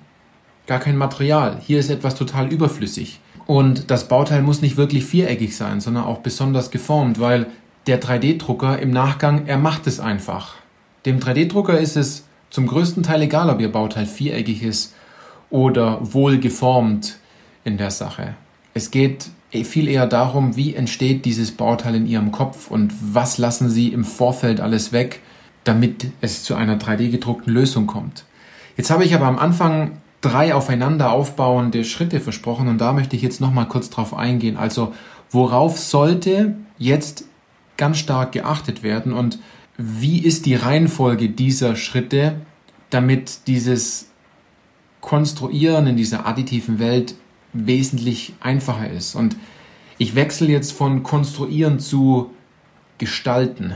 gar 0.69 0.79
kein 0.79 0.97
Material. 0.97 1.59
Hier 1.61 1.81
ist 1.81 1.91
etwas 1.91 2.15
total 2.15 2.53
überflüssig. 2.53 3.19
Und 3.47 3.91
das 3.91 4.07
Bauteil 4.07 4.43
muss 4.43 4.63
nicht 4.63 4.77
wirklich 4.77 5.05
viereckig 5.05 5.57
sein, 5.57 5.81
sondern 5.81 6.05
auch 6.05 6.19
besonders 6.19 6.71
geformt, 6.71 7.19
weil 7.19 7.47
der 7.87 8.01
3D-Drucker 8.01 8.79
im 8.79 8.91
Nachgang, 8.91 9.47
er 9.47 9.57
macht 9.57 9.87
es 9.87 9.99
einfach. 9.99 10.55
Dem 11.07 11.21
3D-Drucker 11.21 11.79
ist 11.79 11.97
es 11.97 12.25
zum 12.51 12.67
größten 12.67 13.03
Teil 13.03 13.23
egal, 13.23 13.51
ob 13.51 13.61
Ihr 13.61 13.71
Bauteil 13.71 14.07
viereckig 14.07 14.63
ist 14.63 14.95
oder 15.51 15.99
wohl 16.13 16.39
geformt 16.39 17.19
in 17.65 17.77
der 17.77 17.91
Sache. 17.91 18.35
Es 18.75 18.91
geht 18.91 19.27
viel 19.51 19.89
eher 19.89 20.07
darum, 20.07 20.57
wie 20.57 20.75
entsteht 20.75 21.25
dieses 21.25 21.53
Bauteil 21.53 21.95
in 21.95 22.07
Ihrem 22.07 22.33
Kopf 22.33 22.71
und 22.71 22.93
was 23.01 23.39
lassen 23.39 23.71
Sie 23.71 23.89
im 23.89 24.05
Vorfeld 24.05 24.61
alles 24.61 24.93
weg, 24.93 25.21
damit 25.65 26.11
es 26.21 26.43
zu 26.45 26.55
einer 26.55 26.79
3D 26.79 27.11
gedruckten 27.11 27.53
Lösung 27.53 27.87
kommt. 27.87 28.25
Jetzt 28.77 28.91
habe 28.91 29.05
ich 29.05 29.15
aber 29.15 29.27
am 29.27 29.39
Anfang 29.39 29.99
drei 30.21 30.55
aufeinander 30.55 31.13
aufbauende 31.13 31.85
Schritte 31.85 32.21
versprochen 32.21 32.69
und 32.69 32.79
da 32.79 32.93
möchte 32.93 33.17
ich 33.17 33.23
jetzt 33.23 33.41
nochmal 33.41 33.69
kurz 33.69 33.89
drauf 33.91 34.15
eingehen. 34.15 34.57
Also 34.57 34.95
worauf 35.31 35.79
sollte 35.79 36.57
jetzt 36.79 37.25
ganz 37.77 37.99
stark 37.99 38.33
geachtet 38.33 38.83
werden 38.83 39.13
und 39.13 39.39
wie 39.79 40.19
ist 40.19 40.45
die 40.45 40.57
Reihenfolge 40.57 41.31
dieser 41.31 41.77
Schritte, 41.77 42.35
damit 42.91 43.47
dieses 43.47 44.11
Konstruieren 45.01 45.87
in 45.87 45.97
dieser 45.97 46.27
additiven 46.27 46.81
Welt 46.81 47.15
wesentlich 47.53 48.35
einfacher 48.41 48.91
ist. 48.91 49.15
Und 49.15 49.37
ich 49.97 50.17
wechsle 50.17 50.49
jetzt 50.49 50.73
von 50.73 51.05
Konstruieren 51.05 51.79
zu 51.79 52.33
Gestalten. 52.99 53.73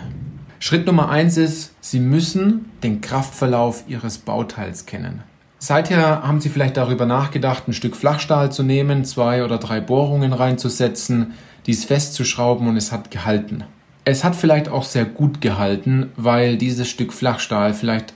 Schritt 0.59 0.87
Nummer 0.87 1.09
eins 1.09 1.37
ist, 1.37 1.75
Sie 1.81 2.01
müssen 2.01 2.71
den 2.83 3.01
Kraftverlauf 3.01 3.85
Ihres 3.87 4.19
Bauteils 4.19 4.87
kennen. 4.87 5.23
Seither 5.59 6.25
haben 6.25 6.41
Sie 6.41 6.49
vielleicht 6.49 6.77
darüber 6.77 7.07
nachgedacht, 7.07 7.69
ein 7.69 7.73
Stück 7.73 7.95
Flachstahl 7.95 8.51
zu 8.51 8.65
nehmen, 8.65 9.05
zwei 9.05 9.45
oder 9.45 9.59
drei 9.59 9.81
Bohrungen 9.81 10.33
reinzusetzen, 10.33 11.35
dies 11.67 11.85
festzuschrauben 11.85 12.67
und 12.67 12.77
es 12.77 12.91
hat 12.91 13.13
gehalten. 13.13 13.63
Es 14.05 14.25
hat 14.25 14.35
vielleicht 14.35 14.69
auch 14.69 14.85
sehr 14.85 15.05
gut 15.05 15.41
gehalten, 15.41 16.11
weil 16.17 16.57
dieses 16.57 16.89
Stück 16.89 17.13
Flachstahl 17.13 17.73
vielleicht 17.73 18.15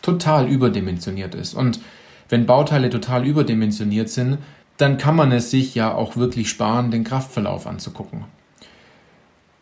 total 0.00 0.48
überdimensioniert 0.48 1.34
ist. 1.34 1.54
Und 1.54 1.80
wenn 2.28 2.46
Bauteile 2.46 2.90
total 2.90 3.26
überdimensioniert 3.26 4.08
sind, 4.08 4.38
dann 4.78 4.96
kann 4.96 5.14
man 5.14 5.32
es 5.32 5.50
sich 5.50 5.74
ja 5.74 5.94
auch 5.94 6.16
wirklich 6.16 6.48
sparen, 6.48 6.90
den 6.90 7.04
Kraftverlauf 7.04 7.66
anzugucken. 7.66 8.24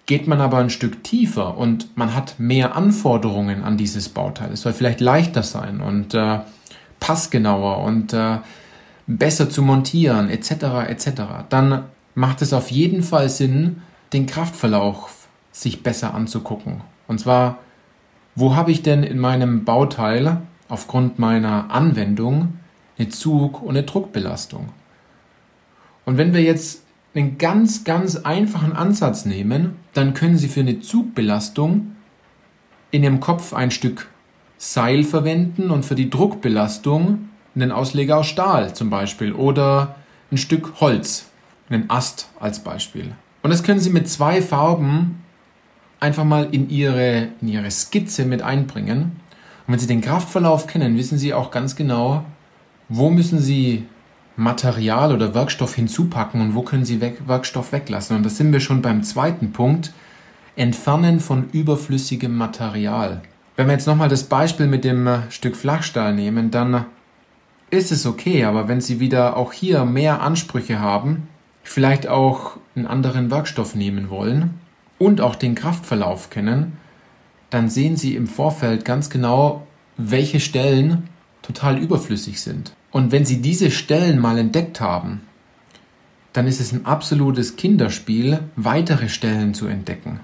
Geht 0.06 0.26
man 0.26 0.40
aber 0.40 0.58
ein 0.58 0.70
Stück 0.70 1.04
tiefer 1.04 1.58
und 1.58 1.96
man 1.96 2.14
hat 2.14 2.36
mehr 2.38 2.76
Anforderungen 2.76 3.62
an 3.62 3.76
dieses 3.76 4.08
Bauteil, 4.08 4.52
es 4.52 4.62
soll 4.62 4.72
vielleicht 4.72 5.00
leichter 5.00 5.42
sein 5.42 5.80
und 5.80 6.14
äh, 6.14 6.40
passgenauer 7.00 7.78
und 7.84 8.12
äh, 8.12 8.38
besser 9.06 9.50
zu 9.50 9.62
montieren 9.62 10.30
etc. 10.30 10.50
etc. 10.88 11.10
Dann 11.48 11.84
macht 12.14 12.42
es 12.42 12.52
auf 12.52 12.70
jeden 12.70 13.02
Fall 13.02 13.28
Sinn, 13.28 13.82
den 14.12 14.26
Kraftverlauf 14.26 15.19
sich 15.52 15.82
besser 15.82 16.14
anzugucken. 16.14 16.82
Und 17.08 17.18
zwar, 17.18 17.58
wo 18.34 18.54
habe 18.54 18.70
ich 18.70 18.82
denn 18.82 19.02
in 19.02 19.18
meinem 19.18 19.64
Bauteil 19.64 20.42
aufgrund 20.68 21.18
meiner 21.18 21.70
Anwendung 21.70 22.54
eine 22.98 23.08
Zug- 23.08 23.62
und 23.62 23.70
eine 23.70 23.82
Druckbelastung? 23.82 24.68
Und 26.04 26.18
wenn 26.18 26.32
wir 26.32 26.42
jetzt 26.42 26.82
einen 27.14 27.38
ganz, 27.38 27.84
ganz 27.84 28.16
einfachen 28.16 28.72
Ansatz 28.72 29.24
nehmen, 29.24 29.76
dann 29.92 30.14
können 30.14 30.36
Sie 30.36 30.48
für 30.48 30.60
eine 30.60 30.80
Zugbelastung 30.80 31.96
in 32.90 33.02
Ihrem 33.02 33.20
Kopf 33.20 33.52
ein 33.52 33.70
Stück 33.70 34.08
Seil 34.58 35.04
verwenden 35.04 35.70
und 35.70 35.86
für 35.86 35.94
die 35.94 36.10
Druckbelastung 36.10 37.30
einen 37.54 37.72
Ausleger 37.72 38.18
aus 38.18 38.26
Stahl 38.26 38.74
zum 38.74 38.90
Beispiel 38.90 39.32
oder 39.32 39.96
ein 40.30 40.36
Stück 40.36 40.80
Holz, 40.80 41.26
einen 41.68 41.88
Ast 41.88 42.28
als 42.38 42.60
Beispiel. 42.60 43.12
Und 43.42 43.50
das 43.50 43.62
können 43.62 43.80
Sie 43.80 43.90
mit 43.90 44.08
zwei 44.08 44.42
Farben 44.42 45.24
einfach 46.00 46.24
mal 46.24 46.48
in 46.50 46.70
Ihre, 46.70 47.28
in 47.40 47.48
Ihre 47.48 47.70
Skizze 47.70 48.24
mit 48.24 48.42
einbringen. 48.42 49.20
Und 49.66 49.72
wenn 49.72 49.78
Sie 49.78 49.86
den 49.86 50.00
Kraftverlauf 50.00 50.66
kennen, 50.66 50.96
wissen 50.96 51.18
Sie 51.18 51.32
auch 51.34 51.50
ganz 51.50 51.76
genau, 51.76 52.24
wo 52.88 53.10
müssen 53.10 53.38
Sie 53.38 53.86
Material 54.36 55.14
oder 55.14 55.34
Werkstoff 55.34 55.74
hinzupacken 55.74 56.40
und 56.40 56.54
wo 56.54 56.62
können 56.62 56.86
Sie 56.86 57.00
weg, 57.00 57.22
Werkstoff 57.26 57.72
weglassen. 57.72 58.16
Und 58.16 58.24
da 58.24 58.30
sind 58.30 58.52
wir 58.52 58.60
schon 58.60 58.82
beim 58.82 59.02
zweiten 59.02 59.52
Punkt. 59.52 59.92
Entfernen 60.56 61.20
von 61.20 61.48
überflüssigem 61.52 62.36
Material. 62.36 63.22
Wenn 63.56 63.66
wir 63.66 63.74
jetzt 63.74 63.86
nochmal 63.86 64.08
das 64.08 64.24
Beispiel 64.24 64.66
mit 64.66 64.84
dem 64.84 65.08
Stück 65.28 65.56
Flachstahl 65.56 66.14
nehmen, 66.14 66.50
dann 66.50 66.86
ist 67.70 67.92
es 67.92 68.04
okay, 68.04 68.44
aber 68.44 68.66
wenn 68.66 68.80
Sie 68.80 68.98
wieder 68.98 69.36
auch 69.36 69.52
hier 69.52 69.84
mehr 69.84 70.22
Ansprüche 70.22 70.80
haben, 70.80 71.28
vielleicht 71.62 72.08
auch 72.08 72.56
einen 72.74 72.86
anderen 72.86 73.30
Werkstoff 73.30 73.74
nehmen 73.74 74.10
wollen 74.10 74.59
und 75.00 75.20
auch 75.22 75.34
den 75.34 75.54
Kraftverlauf 75.54 76.30
kennen, 76.30 76.76
dann 77.48 77.68
sehen 77.68 77.96
Sie 77.96 78.14
im 78.14 78.28
Vorfeld 78.28 78.84
ganz 78.84 79.10
genau, 79.10 79.66
welche 79.96 80.38
Stellen 80.40 81.08
total 81.42 81.78
überflüssig 81.78 82.40
sind. 82.40 82.74
Und 82.92 83.10
wenn 83.10 83.24
Sie 83.24 83.40
diese 83.40 83.70
Stellen 83.70 84.20
mal 84.20 84.38
entdeckt 84.38 84.80
haben, 84.80 85.22
dann 86.32 86.46
ist 86.46 86.60
es 86.60 86.72
ein 86.72 86.86
absolutes 86.86 87.56
Kinderspiel, 87.56 88.40
weitere 88.56 89.08
Stellen 89.08 89.54
zu 89.54 89.66
entdecken. 89.66 90.20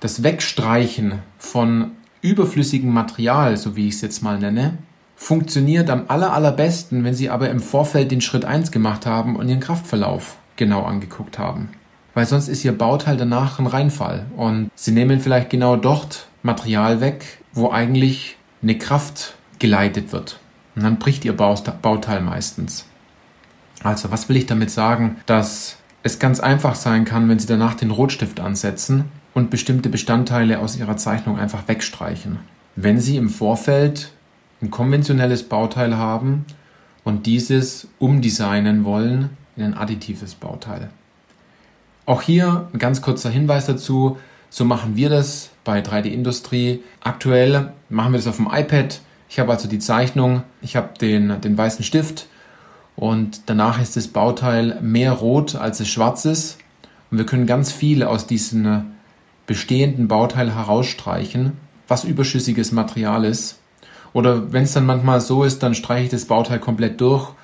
Das 0.00 0.22
Wegstreichen 0.22 1.20
von 1.38 1.92
überflüssigem 2.20 2.92
Material, 2.92 3.56
so 3.56 3.76
wie 3.76 3.88
ich 3.88 3.94
es 3.94 4.00
jetzt 4.00 4.22
mal 4.22 4.38
nenne, 4.38 4.78
funktioniert 5.16 5.90
am 5.90 6.04
aller, 6.08 6.32
allerbesten, 6.32 7.04
wenn 7.04 7.14
Sie 7.14 7.30
aber 7.30 7.50
im 7.50 7.60
Vorfeld 7.60 8.10
den 8.10 8.20
Schritt 8.20 8.44
1 8.44 8.72
gemacht 8.72 9.06
haben 9.06 9.36
und 9.36 9.48
Ihren 9.48 9.60
Kraftverlauf 9.60 10.36
genau 10.56 10.82
angeguckt 10.82 11.38
haben. 11.38 11.70
Weil 12.18 12.26
sonst 12.26 12.48
ist 12.48 12.64
Ihr 12.64 12.76
Bauteil 12.76 13.16
danach 13.16 13.60
ein 13.60 13.68
Reinfall 13.68 14.26
und 14.36 14.72
Sie 14.74 14.90
nehmen 14.90 15.20
vielleicht 15.20 15.50
genau 15.50 15.76
dort 15.76 16.26
Material 16.42 17.00
weg, 17.00 17.38
wo 17.52 17.70
eigentlich 17.70 18.36
eine 18.60 18.76
Kraft 18.76 19.36
geleitet 19.60 20.10
wird. 20.10 20.40
Und 20.74 20.82
dann 20.82 20.98
bricht 20.98 21.24
Ihr 21.24 21.36
Bauteil 21.36 22.20
meistens. 22.20 22.86
Also, 23.84 24.10
was 24.10 24.28
will 24.28 24.36
ich 24.36 24.46
damit 24.46 24.72
sagen? 24.72 25.18
Dass 25.26 25.76
es 26.02 26.18
ganz 26.18 26.40
einfach 26.40 26.74
sein 26.74 27.04
kann, 27.04 27.28
wenn 27.28 27.38
Sie 27.38 27.46
danach 27.46 27.74
den 27.74 27.92
Rotstift 27.92 28.40
ansetzen 28.40 29.04
und 29.32 29.50
bestimmte 29.50 29.88
Bestandteile 29.88 30.58
aus 30.58 30.76
Ihrer 30.76 30.96
Zeichnung 30.96 31.38
einfach 31.38 31.68
wegstreichen. 31.68 32.40
Wenn 32.74 32.98
Sie 32.98 33.16
im 33.16 33.28
Vorfeld 33.28 34.10
ein 34.60 34.72
konventionelles 34.72 35.44
Bauteil 35.44 35.96
haben 35.96 36.46
und 37.04 37.26
dieses 37.26 37.86
umdesignen 38.00 38.84
wollen 38.84 39.30
in 39.54 39.62
ein 39.62 39.74
additives 39.74 40.34
Bauteil. 40.34 40.90
Auch 42.08 42.22
hier 42.22 42.68
ein 42.72 42.78
ganz 42.78 43.02
kurzer 43.02 43.28
Hinweis 43.28 43.66
dazu. 43.66 44.16
So 44.48 44.64
machen 44.64 44.96
wir 44.96 45.10
das 45.10 45.50
bei 45.62 45.80
3D-Industrie. 45.80 46.80
Aktuell 47.02 47.74
machen 47.90 48.12
wir 48.12 48.18
das 48.18 48.26
auf 48.26 48.36
dem 48.36 48.48
iPad. 48.50 49.02
Ich 49.28 49.38
habe 49.38 49.52
also 49.52 49.68
die 49.68 49.78
Zeichnung, 49.78 50.42
ich 50.62 50.74
habe 50.74 50.96
den, 50.98 51.38
den 51.42 51.58
weißen 51.58 51.84
Stift 51.84 52.26
und 52.96 53.42
danach 53.44 53.78
ist 53.78 53.94
das 53.94 54.08
Bauteil 54.08 54.78
mehr 54.80 55.12
rot 55.12 55.54
als 55.54 55.80
es 55.80 55.88
schwarz 55.88 56.24
ist. 56.24 56.56
Und 57.10 57.18
wir 57.18 57.26
können 57.26 57.46
ganz 57.46 57.72
viel 57.72 58.02
aus 58.02 58.26
diesem 58.26 58.86
bestehenden 59.46 60.08
Bauteil 60.08 60.54
herausstreichen, 60.54 61.58
was 61.88 62.04
überschüssiges 62.04 62.72
Material 62.72 63.26
ist. 63.26 63.58
Oder 64.14 64.50
wenn 64.50 64.62
es 64.62 64.72
dann 64.72 64.86
manchmal 64.86 65.20
so 65.20 65.44
ist, 65.44 65.62
dann 65.62 65.74
streiche 65.74 66.04
ich 66.04 66.10
das 66.10 66.24
Bauteil 66.24 66.58
komplett 66.58 67.02
durch 67.02 67.34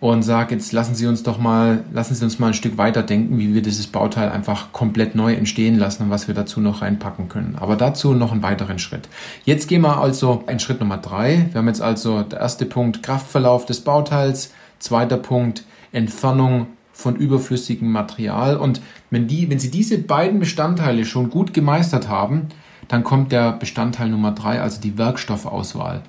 und 0.00 0.22
sage, 0.22 0.54
jetzt 0.54 0.72
lassen 0.72 0.94
Sie 0.94 1.06
uns 1.06 1.22
doch 1.22 1.38
mal, 1.38 1.84
lassen 1.92 2.14
Sie 2.14 2.24
uns 2.24 2.38
mal 2.38 2.48
ein 2.48 2.54
Stück 2.54 2.76
weiter 2.76 3.02
denken, 3.02 3.38
wie 3.38 3.54
wir 3.54 3.62
dieses 3.62 3.86
Bauteil 3.86 4.30
einfach 4.30 4.72
komplett 4.72 5.14
neu 5.14 5.32
entstehen 5.32 5.78
lassen 5.78 6.04
und 6.04 6.10
was 6.10 6.28
wir 6.28 6.34
dazu 6.34 6.60
noch 6.60 6.82
reinpacken 6.82 7.28
können. 7.28 7.56
Aber 7.58 7.76
dazu 7.76 8.12
noch 8.12 8.32
einen 8.32 8.42
weiteren 8.42 8.78
Schritt. 8.78 9.08
Jetzt 9.44 9.68
gehen 9.68 9.82
wir 9.82 9.98
also 9.98 10.44
in 10.46 10.60
Schritt 10.60 10.80
Nummer 10.80 10.98
drei. 10.98 11.46
Wir 11.52 11.58
haben 11.58 11.68
jetzt 11.68 11.80
also 11.80 12.22
der 12.22 12.40
erste 12.40 12.66
Punkt 12.66 13.02
Kraftverlauf 13.02 13.66
des 13.66 13.80
Bauteils, 13.80 14.52
Zweiter 14.78 15.16
Punkt, 15.16 15.64
Entfernung 15.92 16.66
von 16.92 17.16
überflüssigem 17.16 17.90
Material. 17.90 18.56
Und 18.56 18.82
wenn, 19.10 19.26
die, 19.26 19.48
wenn 19.50 19.58
Sie 19.58 19.70
diese 19.70 19.98
beiden 19.98 20.40
Bestandteile 20.40 21.06
schon 21.06 21.30
gut 21.30 21.54
gemeistert 21.54 22.08
haben, 22.08 22.48
dann 22.88 23.04
kommt 23.04 23.32
der 23.32 23.52
Bestandteil 23.52 24.10
Nummer 24.10 24.32
drei, 24.32 24.60
also 24.60 24.80
die 24.80 24.98
Werkstoffauswahl. 24.98 26.02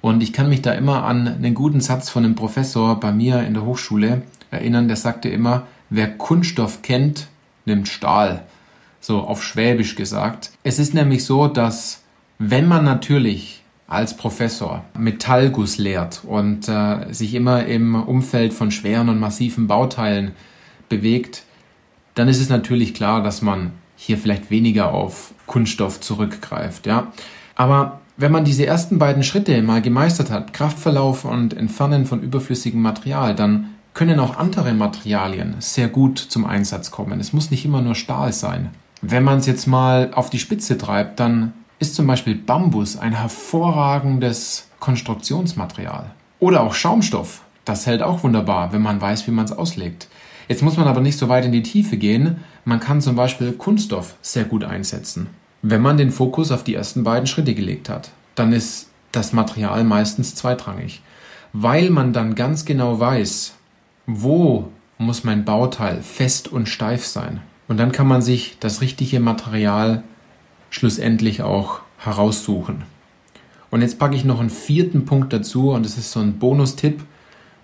Und 0.00 0.22
ich 0.22 0.32
kann 0.32 0.48
mich 0.48 0.62
da 0.62 0.72
immer 0.72 1.04
an 1.04 1.26
einen 1.26 1.54
guten 1.54 1.80
Satz 1.80 2.08
von 2.10 2.24
einem 2.24 2.34
Professor 2.34 2.98
bei 3.00 3.12
mir 3.12 3.42
in 3.42 3.54
der 3.54 3.64
Hochschule 3.64 4.22
erinnern, 4.50 4.88
der 4.88 4.96
sagte 4.96 5.28
immer, 5.28 5.66
wer 5.90 6.08
Kunststoff 6.08 6.82
kennt, 6.82 7.28
nimmt 7.64 7.88
Stahl. 7.88 8.44
So 9.00 9.20
auf 9.20 9.44
Schwäbisch 9.44 9.94
gesagt. 9.94 10.50
Es 10.62 10.78
ist 10.78 10.94
nämlich 10.94 11.24
so, 11.24 11.46
dass 11.48 12.02
wenn 12.38 12.66
man 12.66 12.84
natürlich 12.84 13.62
als 13.86 14.16
Professor 14.16 14.84
Metallguss 14.96 15.78
lehrt 15.78 16.22
und 16.24 16.68
äh, 16.68 17.12
sich 17.12 17.34
immer 17.34 17.64
im 17.64 17.94
Umfeld 17.94 18.52
von 18.52 18.70
schweren 18.70 19.08
und 19.08 19.18
massiven 19.18 19.66
Bauteilen 19.66 20.32
bewegt, 20.88 21.44
dann 22.14 22.28
ist 22.28 22.40
es 22.40 22.48
natürlich 22.48 22.92
klar, 22.92 23.22
dass 23.22 23.40
man 23.40 23.72
hier 23.96 24.18
vielleicht 24.18 24.50
weniger 24.50 24.92
auf 24.92 25.32
Kunststoff 25.46 26.00
zurückgreift, 26.00 26.86
ja. 26.86 27.12
Aber 27.54 28.00
wenn 28.18 28.32
man 28.32 28.44
diese 28.44 28.66
ersten 28.66 28.98
beiden 28.98 29.22
Schritte 29.22 29.62
mal 29.62 29.80
gemeistert 29.80 30.32
hat, 30.32 30.52
Kraftverlauf 30.52 31.24
und 31.24 31.56
Entfernen 31.56 32.04
von 32.04 32.20
überflüssigem 32.20 32.82
Material, 32.82 33.36
dann 33.36 33.76
können 33.94 34.18
auch 34.18 34.36
andere 34.36 34.74
Materialien 34.74 35.54
sehr 35.60 35.86
gut 35.88 36.18
zum 36.18 36.44
Einsatz 36.44 36.90
kommen. 36.90 37.20
Es 37.20 37.32
muss 37.32 37.52
nicht 37.52 37.64
immer 37.64 37.80
nur 37.80 37.94
Stahl 37.94 38.32
sein. 38.32 38.70
Wenn 39.02 39.22
man 39.22 39.38
es 39.38 39.46
jetzt 39.46 39.66
mal 39.66 40.10
auf 40.14 40.30
die 40.30 40.40
Spitze 40.40 40.76
treibt, 40.76 41.20
dann 41.20 41.52
ist 41.78 41.94
zum 41.94 42.08
Beispiel 42.08 42.34
Bambus 42.34 42.96
ein 42.96 43.12
hervorragendes 43.12 44.66
Konstruktionsmaterial. 44.80 46.10
Oder 46.40 46.62
auch 46.62 46.74
Schaumstoff. 46.74 47.42
Das 47.64 47.86
hält 47.86 48.02
auch 48.02 48.24
wunderbar, 48.24 48.72
wenn 48.72 48.82
man 48.82 49.00
weiß, 49.00 49.28
wie 49.28 49.32
man 49.32 49.44
es 49.44 49.52
auslegt. 49.52 50.08
Jetzt 50.48 50.62
muss 50.62 50.76
man 50.76 50.88
aber 50.88 51.00
nicht 51.00 51.18
so 51.18 51.28
weit 51.28 51.44
in 51.44 51.52
die 51.52 51.62
Tiefe 51.62 51.96
gehen. 51.96 52.38
Man 52.64 52.80
kann 52.80 53.00
zum 53.00 53.14
Beispiel 53.14 53.52
Kunststoff 53.52 54.16
sehr 54.22 54.44
gut 54.44 54.64
einsetzen. 54.64 55.28
Wenn 55.62 55.82
man 55.82 55.96
den 55.96 56.10
Fokus 56.10 56.52
auf 56.52 56.64
die 56.64 56.74
ersten 56.74 57.04
beiden 57.04 57.26
Schritte 57.26 57.54
gelegt 57.54 57.88
hat, 57.88 58.10
dann 58.34 58.52
ist 58.52 58.90
das 59.12 59.32
Material 59.32 59.84
meistens 59.84 60.34
zweitrangig, 60.34 61.02
weil 61.52 61.90
man 61.90 62.12
dann 62.12 62.34
ganz 62.34 62.64
genau 62.64 63.00
weiß, 63.00 63.54
wo 64.06 64.68
muss 64.98 65.24
mein 65.24 65.44
Bauteil 65.44 66.02
fest 66.02 66.48
und 66.48 66.68
steif 66.68 67.04
sein. 67.04 67.40
Und 67.68 67.78
dann 67.78 67.92
kann 67.92 68.06
man 68.06 68.22
sich 68.22 68.56
das 68.60 68.80
richtige 68.80 69.20
Material 69.20 70.02
schlussendlich 70.70 71.42
auch 71.42 71.80
heraussuchen. 71.98 72.84
Und 73.70 73.82
jetzt 73.82 73.98
packe 73.98 74.16
ich 74.16 74.24
noch 74.24 74.40
einen 74.40 74.50
vierten 74.50 75.04
Punkt 75.04 75.32
dazu 75.32 75.70
und 75.70 75.84
das 75.84 75.98
ist 75.98 76.10
so 76.10 76.20
ein 76.20 76.38
Bonustipp, 76.38 77.04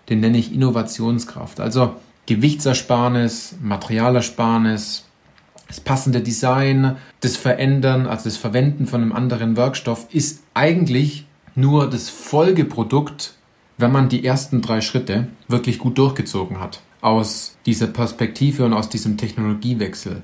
den 0.09 0.21
nenne 0.21 0.39
ich 0.39 0.53
Innovationskraft. 0.53 1.61
Also 1.61 1.95
Gewichtsersparnis, 2.27 3.57
Materialersparnis, 3.63 5.04
das 5.75 5.81
passende 5.81 6.21
Design, 6.21 6.97
das 7.21 7.37
Verändern, 7.37 8.07
also 8.07 8.25
das 8.25 8.37
Verwenden 8.37 8.87
von 8.87 9.03
einem 9.03 9.13
anderen 9.13 9.57
Werkstoff 9.57 10.07
ist 10.13 10.45
eigentlich 10.55 11.27
nur 11.57 11.91
das 11.91 12.11
Folgeprodukt, 12.11 13.35
wenn 13.77 13.91
man 13.91 14.09
die 14.09 14.25
ersten 14.25 14.63
drei 14.63 14.81
Schritte 14.81 15.27
wirklich 15.49 15.81
gut 15.81 15.99
durchgezogen 15.99 16.61
hat. 16.61 16.81
Aus 17.01 17.57
dieser 17.67 17.89
Perspektive 17.89 18.65
und 18.65 18.73
aus 18.73 18.89
diesem 18.89 19.17
Technologiewechsel. 19.17 20.23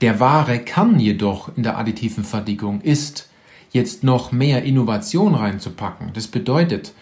Der 0.00 0.20
wahre 0.20 0.58
Kern 0.58 0.98
jedoch 0.98 1.54
in 1.54 1.64
der 1.64 1.76
additiven 1.76 2.24
Fertigung 2.24 2.80
ist, 2.80 3.28
jetzt 3.70 4.04
noch 4.04 4.32
mehr 4.32 4.62
Innovation 4.62 5.34
reinzupacken. 5.34 6.12
Das 6.14 6.28
bedeutet, 6.28 6.94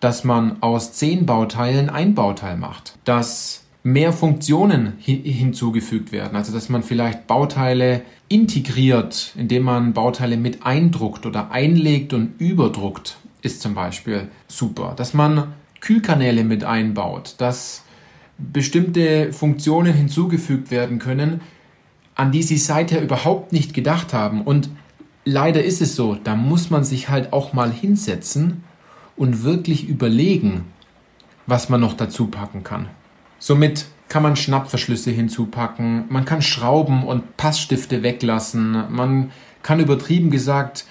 dass 0.00 0.24
man 0.24 0.60
aus 0.60 0.92
zehn 0.92 1.24
Bauteilen 1.24 1.88
ein 1.88 2.16
Bauteil 2.16 2.56
macht, 2.56 2.98
dass 3.04 3.62
mehr 3.92 4.12
Funktionen 4.12 4.94
hinzugefügt 4.98 6.12
werden. 6.12 6.36
Also 6.36 6.52
dass 6.52 6.68
man 6.68 6.82
vielleicht 6.82 7.26
Bauteile 7.26 8.02
integriert, 8.28 9.32
indem 9.36 9.64
man 9.64 9.94
Bauteile 9.94 10.36
mit 10.36 10.64
eindruckt 10.64 11.26
oder 11.26 11.50
einlegt 11.50 12.12
und 12.12 12.40
überdruckt, 12.40 13.16
ist 13.40 13.62
zum 13.62 13.74
Beispiel 13.74 14.28
super. 14.46 14.94
Dass 14.96 15.14
man 15.14 15.54
Kühlkanäle 15.80 16.44
mit 16.44 16.64
einbaut, 16.64 17.36
dass 17.38 17.84
bestimmte 18.36 19.32
Funktionen 19.32 19.94
hinzugefügt 19.94 20.70
werden 20.70 20.98
können, 20.98 21.40
an 22.14 22.30
die 22.30 22.42
sie 22.42 22.58
seither 22.58 23.00
überhaupt 23.00 23.52
nicht 23.52 23.74
gedacht 23.74 24.12
haben. 24.12 24.42
Und 24.42 24.68
leider 25.24 25.64
ist 25.64 25.80
es 25.80 25.96
so, 25.96 26.14
da 26.14 26.36
muss 26.36 26.68
man 26.68 26.84
sich 26.84 27.08
halt 27.08 27.32
auch 27.32 27.52
mal 27.52 27.72
hinsetzen 27.72 28.64
und 29.16 29.44
wirklich 29.44 29.88
überlegen, 29.88 30.64
was 31.46 31.68
man 31.68 31.80
noch 31.80 31.94
dazu 31.94 32.26
packen 32.26 32.64
kann. 32.64 32.88
Somit 33.38 33.86
kann 34.08 34.22
man 34.22 34.36
Schnappverschlüsse 34.36 35.10
hinzupacken, 35.10 36.04
man 36.08 36.24
kann 36.24 36.42
Schrauben 36.42 37.04
und 37.04 37.36
Passstifte 37.36 38.02
weglassen, 38.02 38.84
man 38.90 39.30
kann 39.62 39.80
übertrieben 39.80 40.30
gesagt 40.30 40.86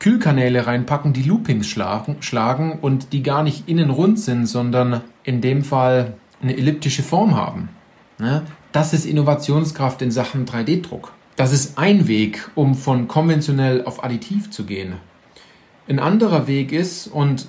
Kühlkanäle 0.00 0.66
reinpacken, 0.66 1.12
die 1.12 1.22
Loopings 1.22 1.66
schlagen, 1.66 2.16
schlagen 2.20 2.78
und 2.80 3.12
die 3.12 3.22
gar 3.22 3.42
nicht 3.42 3.68
innen 3.68 3.90
rund 3.90 4.18
sind, 4.18 4.46
sondern 4.46 5.02
in 5.24 5.40
dem 5.42 5.62
Fall 5.62 6.14
eine 6.42 6.56
elliptische 6.56 7.02
Form 7.02 7.36
haben. 7.36 7.68
Das 8.72 8.92
ist 8.92 9.04
Innovationskraft 9.04 10.00
in 10.02 10.10
Sachen 10.10 10.46
3D-Druck. 10.46 11.12
Das 11.36 11.52
ist 11.52 11.78
ein 11.78 12.08
Weg, 12.08 12.50
um 12.54 12.74
von 12.74 13.08
konventionell 13.08 13.84
auf 13.84 14.02
additiv 14.02 14.50
zu 14.50 14.64
gehen. 14.64 14.94
Ein 15.88 15.98
anderer 15.98 16.46
Weg 16.46 16.72
ist, 16.72 17.06
und 17.06 17.48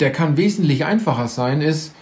der 0.00 0.10
kann 0.10 0.36
wesentlich 0.36 0.84
einfacher 0.84 1.28
sein, 1.28 1.60
ist, 1.60 1.94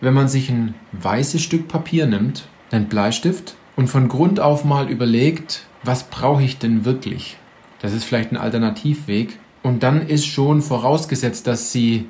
wenn 0.00 0.14
man 0.14 0.28
sich 0.28 0.50
ein 0.50 0.74
weißes 0.92 1.42
Stück 1.42 1.68
Papier 1.68 2.06
nimmt, 2.06 2.48
einen 2.70 2.86
Bleistift 2.86 3.56
und 3.76 3.88
von 3.88 4.08
Grund 4.08 4.40
auf 4.40 4.64
mal 4.64 4.88
überlegt, 4.88 5.66
was 5.82 6.04
brauche 6.04 6.42
ich 6.42 6.58
denn 6.58 6.84
wirklich? 6.84 7.36
Das 7.80 7.92
ist 7.92 8.04
vielleicht 8.04 8.32
ein 8.32 8.36
Alternativweg. 8.36 9.38
Und 9.62 9.82
dann 9.82 10.06
ist 10.06 10.26
schon 10.26 10.62
vorausgesetzt, 10.62 11.46
dass 11.46 11.72
Sie 11.72 12.08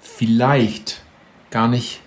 vielleicht 0.00 1.02
gar 1.50 1.68
nicht 1.68 2.00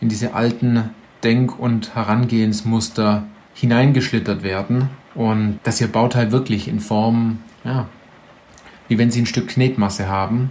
in 0.00 0.08
diese 0.08 0.34
alten 0.34 0.90
Denk- 1.22 1.58
und 1.58 1.94
Herangehensmuster 1.94 3.26
hineingeschlittert 3.54 4.42
werden 4.42 4.90
und 5.14 5.58
dass 5.62 5.80
Ihr 5.80 5.88
Bauteil 5.88 6.32
wirklich 6.32 6.68
in 6.68 6.80
Form, 6.80 7.38
ja, 7.64 7.86
wie 8.88 8.98
wenn 8.98 9.10
Sie 9.10 9.20
ein 9.22 9.26
Stück 9.26 9.48
Knetmasse 9.48 10.08
haben, 10.08 10.50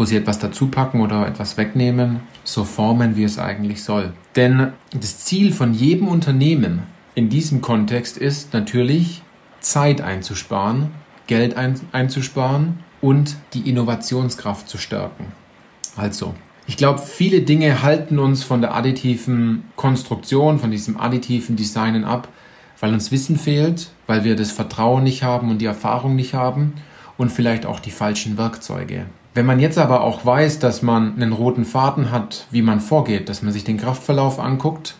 wo 0.00 0.06
Sie 0.06 0.16
etwas 0.16 0.38
dazu 0.38 0.68
packen 0.68 1.02
oder 1.02 1.28
etwas 1.28 1.58
wegnehmen, 1.58 2.20
so 2.42 2.64
formen, 2.64 3.16
wie 3.16 3.24
es 3.24 3.38
eigentlich 3.38 3.84
soll. 3.84 4.14
Denn 4.34 4.72
das 4.98 5.26
Ziel 5.26 5.52
von 5.52 5.74
jedem 5.74 6.08
Unternehmen 6.08 6.84
in 7.14 7.28
diesem 7.28 7.60
Kontext 7.60 8.16
ist 8.16 8.54
natürlich, 8.54 9.20
Zeit 9.60 10.00
einzusparen, 10.00 10.90
Geld 11.26 11.54
ein, 11.54 11.78
einzusparen 11.92 12.78
und 13.02 13.36
die 13.52 13.68
Innovationskraft 13.68 14.70
zu 14.70 14.78
stärken. 14.78 15.32
Also, 15.96 16.34
ich 16.66 16.78
glaube, 16.78 17.00
viele 17.00 17.42
Dinge 17.42 17.82
halten 17.82 18.18
uns 18.18 18.42
von 18.42 18.62
der 18.62 18.74
additiven 18.74 19.64
Konstruktion, 19.76 20.60
von 20.60 20.70
diesem 20.70 20.98
additiven 20.98 21.56
Designen 21.56 22.06
ab, 22.06 22.28
weil 22.80 22.94
uns 22.94 23.12
Wissen 23.12 23.36
fehlt, 23.36 23.90
weil 24.06 24.24
wir 24.24 24.34
das 24.34 24.50
Vertrauen 24.50 25.04
nicht 25.04 25.24
haben 25.24 25.50
und 25.50 25.58
die 25.58 25.66
Erfahrung 25.66 26.16
nicht 26.16 26.32
haben 26.32 26.72
und 27.18 27.30
vielleicht 27.30 27.66
auch 27.66 27.80
die 27.80 27.90
falschen 27.90 28.38
Werkzeuge. 28.38 29.04
Wenn 29.32 29.46
man 29.46 29.60
jetzt 29.60 29.78
aber 29.78 30.00
auch 30.02 30.26
weiß, 30.26 30.58
dass 30.58 30.82
man 30.82 31.14
einen 31.14 31.32
roten 31.32 31.64
Faden 31.64 32.10
hat, 32.10 32.46
wie 32.50 32.62
man 32.62 32.80
vorgeht, 32.80 33.28
dass 33.28 33.42
man 33.42 33.52
sich 33.52 33.62
den 33.62 33.76
Kraftverlauf 33.76 34.40
anguckt, 34.40 34.96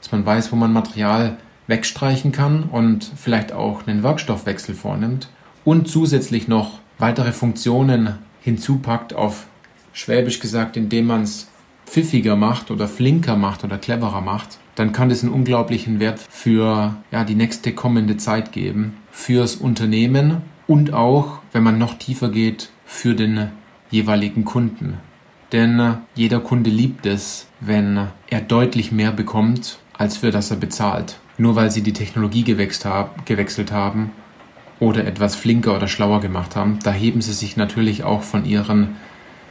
dass 0.00 0.10
man 0.10 0.26
weiß, 0.26 0.50
wo 0.50 0.56
man 0.56 0.72
Material 0.72 1.36
wegstreichen 1.68 2.32
kann 2.32 2.64
und 2.64 3.08
vielleicht 3.16 3.52
auch 3.52 3.86
einen 3.86 4.02
Werkstoffwechsel 4.02 4.74
vornimmt 4.74 5.28
und 5.64 5.86
zusätzlich 5.86 6.48
noch 6.48 6.80
weitere 6.98 7.32
Funktionen 7.32 8.18
hinzupackt 8.40 9.14
auf 9.14 9.46
Schwäbisch 9.92 10.40
gesagt, 10.40 10.76
indem 10.76 11.06
man 11.06 11.22
es 11.22 11.48
pfiffiger 11.86 12.34
macht 12.34 12.70
oder 12.70 12.88
flinker 12.88 13.36
macht 13.36 13.62
oder 13.62 13.78
cleverer 13.78 14.22
macht, 14.22 14.58
dann 14.74 14.92
kann 14.92 15.10
das 15.10 15.22
einen 15.22 15.32
unglaublichen 15.32 16.00
Wert 16.00 16.18
für 16.30 16.96
ja, 17.10 17.24
die 17.24 17.34
nächste 17.34 17.72
kommende 17.72 18.16
Zeit 18.16 18.52
geben, 18.52 18.96
fürs 19.10 19.54
Unternehmen 19.54 20.38
und 20.66 20.94
auch, 20.94 21.40
wenn 21.52 21.62
man 21.62 21.78
noch 21.78 21.98
tiefer 21.98 22.30
geht, 22.30 22.70
für 22.92 23.14
den 23.14 23.48
jeweiligen 23.90 24.44
Kunden. 24.44 24.98
Denn 25.50 25.96
jeder 26.14 26.40
Kunde 26.40 26.70
liebt 26.70 27.06
es, 27.06 27.48
wenn 27.58 28.08
er 28.28 28.40
deutlich 28.42 28.92
mehr 28.92 29.12
bekommt, 29.12 29.78
als 29.96 30.18
für 30.18 30.30
das 30.30 30.50
er 30.50 30.58
bezahlt. 30.58 31.18
Nur 31.38 31.56
weil 31.56 31.70
sie 31.70 31.82
die 31.82 31.94
Technologie 31.94 32.44
gewechselt 32.44 33.72
haben 33.72 34.10
oder 34.78 35.06
etwas 35.06 35.34
flinker 35.34 35.74
oder 35.74 35.88
schlauer 35.88 36.20
gemacht 36.20 36.54
haben, 36.54 36.78
da 36.84 36.92
heben 36.92 37.22
sie 37.22 37.32
sich 37.32 37.56
natürlich 37.56 38.04
auch 38.04 38.22
von 38.22 38.44
ihren 38.44 38.96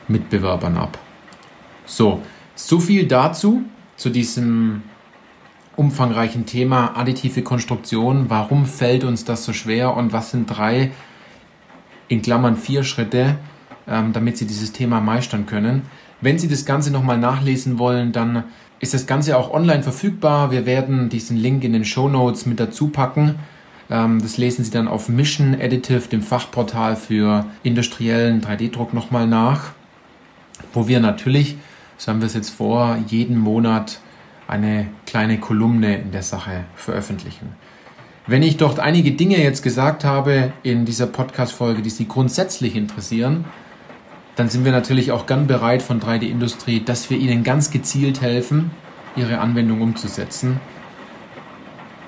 Mitbewerbern 0.08 0.78
ab. 0.78 1.00
So, 1.86 2.22
so 2.56 2.80
viel 2.80 3.08
dazu, 3.08 3.64
zu 3.98 4.12
diesem 4.12 4.84
umfangreichen 5.76 6.46
Thema 6.46 6.96
additive 6.96 7.42
Konstruktion. 7.42 8.30
Warum 8.30 8.66
fällt 8.66 9.04
uns 9.04 9.26
das 9.26 9.44
so 9.44 9.52
schwer 9.52 9.98
und 9.98 10.14
was 10.14 10.32
sind 10.32 10.46
drei, 10.46 10.92
in 12.12 12.21
Klammern 12.21 12.58
vier 12.58 12.84
Schritte, 12.84 13.38
ähm, 13.88 14.13
damit 14.13 14.38
Sie 14.38 14.45
dieses 14.45 14.71
Thema 14.74 15.02
meistern 15.02 15.45
können? 15.45 15.84
Wenn 16.21 16.38
Sie 16.38 16.47
das 16.47 16.65
Ganze 16.65 16.91
nochmal 16.91 17.17
nachlesen 17.17 17.80
wollen, 17.80 18.12
dann 18.12 18.43
ist 18.80 18.93
das 18.93 19.08
Ganze 19.08 19.38
auch 19.38 19.52
online 19.52 19.84
verfügbar. 19.84 20.52
Wir 20.52 20.65
werden 20.65 21.10
diesen 21.10 21.38
Link 21.38 21.63
in 21.63 21.74
den 21.74 21.86
Show 21.86 22.10
Notes 22.10 22.45
mit 22.45 22.60
dazu 22.60 22.89
packen. 22.89 23.36
Ähm, 23.89 24.21
das 24.21 24.38
lesen 24.38 24.63
Sie 24.63 24.71
dann 24.71 24.88
auf 24.88 25.10
Mission 25.10 25.56
Additive, 25.56 26.08
dem 26.10 26.21
Fachportal 26.21 26.95
für 26.95 27.45
industriellen 27.63 28.41
3D-Druck, 28.41 28.93
nochmal 28.93 29.28
nach 29.28 29.71
wo 30.74 30.88
wir 30.88 31.00
natürlich, 31.00 31.58
so 31.97 32.12
haben 32.12 32.21
wir 32.21 32.28
es 32.28 32.34
jetzt 32.34 32.52
vor, 32.52 32.97
jeden 33.08 33.38
Monat 33.38 34.00
eine 34.47 34.88
kleine 35.06 35.39
Kolumne 35.39 35.97
in 35.97 36.12
der 36.12 36.24
Sache 36.24 36.65
veröffentlichen. 36.76 37.56
Wenn 38.32 38.44
ich 38.44 38.56
dort 38.56 38.80
einige 38.80 39.12
Dinge 39.12 39.44
jetzt 39.44 39.62
gesagt 39.62 40.06
habe 40.06 40.54
in 40.63 40.86
dieser 40.86 41.06
Podcast-Folge, 41.06 41.82
die 41.82 41.89
Sie 41.89 42.08
grundsätzlich 42.08 42.78
interessieren, 42.78 43.44
dann 44.38 44.48
sind 44.48 44.63
wir 44.63 44.72
natürlich 44.72 45.12
auch 45.12 45.26
gern 45.26 45.48
bereit 45.48 45.82
von 45.82 46.00
3D-Industrie, 46.00 46.80
dass 46.80 47.10
wir 47.10 47.17
Ihnen 47.17 47.44
ganz 47.44 47.72
gezielt 47.72 48.22
helfen, 48.22 48.72
Ihre 49.17 49.39
Anwendung 49.39 49.82
umzusetzen. 49.82 50.62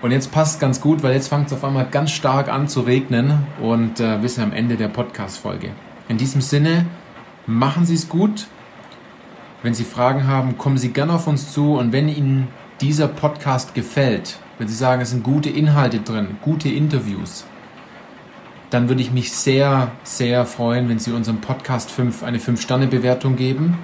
Und 0.01 0.11
jetzt 0.11 0.31
passt 0.31 0.61
ganz 0.61 0.79
gut, 0.79 1.03
weil 1.03 1.11
jetzt 1.11 1.27
fängt 1.27 1.47
es 1.47 1.51
auf 1.51 1.65
einmal 1.65 1.87
ganz 1.91 2.11
stark 2.11 2.47
an 2.47 2.69
zu 2.69 2.79
regnen 2.79 3.39
und 3.61 3.99
äh, 3.99 4.21
wir 4.21 4.29
sind 4.29 4.45
am 4.45 4.53
Ende 4.53 4.77
der 4.77 4.87
Podcast-Folge. 4.87 5.71
In 6.07 6.17
diesem 6.17 6.39
Sinne, 6.39 6.85
machen 7.47 7.85
Sie 7.85 7.95
es 7.95 8.07
gut. 8.07 8.47
Wenn 9.61 9.73
Sie 9.73 9.83
Fragen 9.83 10.25
haben, 10.25 10.57
kommen 10.57 10.77
Sie 10.77 10.93
gerne 10.93 11.15
auf 11.15 11.27
uns 11.27 11.51
zu. 11.51 11.73
Und 11.73 11.91
wenn 11.91 12.07
Ihnen 12.07 12.47
dieser 12.79 13.09
Podcast 13.09 13.75
gefällt, 13.75 14.37
wenn 14.59 14.67
Sie 14.67 14.75
sagen, 14.75 15.01
es 15.01 15.11
sind 15.11 15.23
gute 15.23 15.49
Inhalte 15.49 15.99
drin, 15.99 16.37
gute 16.41 16.69
Interviews, 16.69 17.45
dann 18.69 18.89
würde 18.89 19.01
ich 19.01 19.11
mich 19.11 19.31
sehr, 19.31 19.91
sehr 20.03 20.45
freuen, 20.45 20.89
wenn 20.89 20.99
Sie 20.99 21.11
unserem 21.11 21.41
Podcast 21.41 21.91
5 21.91 22.23
eine 22.23 22.39
5-Sterne-Bewertung 22.39 23.35
geben 23.35 23.77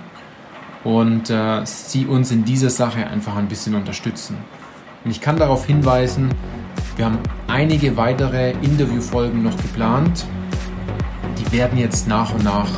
und 0.83 1.29
äh, 1.29 1.61
Sie 1.65 2.05
uns 2.05 2.31
in 2.31 2.45
dieser 2.45 2.69
Sache 2.69 3.05
einfach 3.05 3.35
ein 3.35 3.47
bisschen 3.47 3.75
unterstützen. 3.75 4.37
Und 5.05 5.11
ich 5.11 5.21
kann 5.21 5.37
darauf 5.37 5.65
hinweisen, 5.65 6.29
wir 6.95 7.05
haben 7.05 7.19
einige 7.47 7.95
weitere 7.97 8.51
Interviewfolgen 8.61 9.43
noch 9.43 9.55
geplant. 9.57 10.25
Die 11.37 11.51
werden 11.51 11.77
jetzt 11.77 12.07
nach 12.07 12.33
und 12.33 12.43
nach 12.43 12.69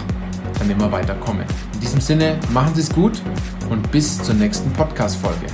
dann 0.60 0.70
immer 0.70 0.92
weiterkommen. 0.92 1.46
In 1.74 1.80
diesem 1.80 2.02
Sinne, 2.02 2.38
machen 2.52 2.76
Sie 2.76 2.82
es 2.82 2.94
gut 2.94 3.22
und 3.70 3.92
bis 3.92 4.22
zur 4.22 4.36
nächsten 4.36 4.72
Podcast-Folge. 4.74 5.48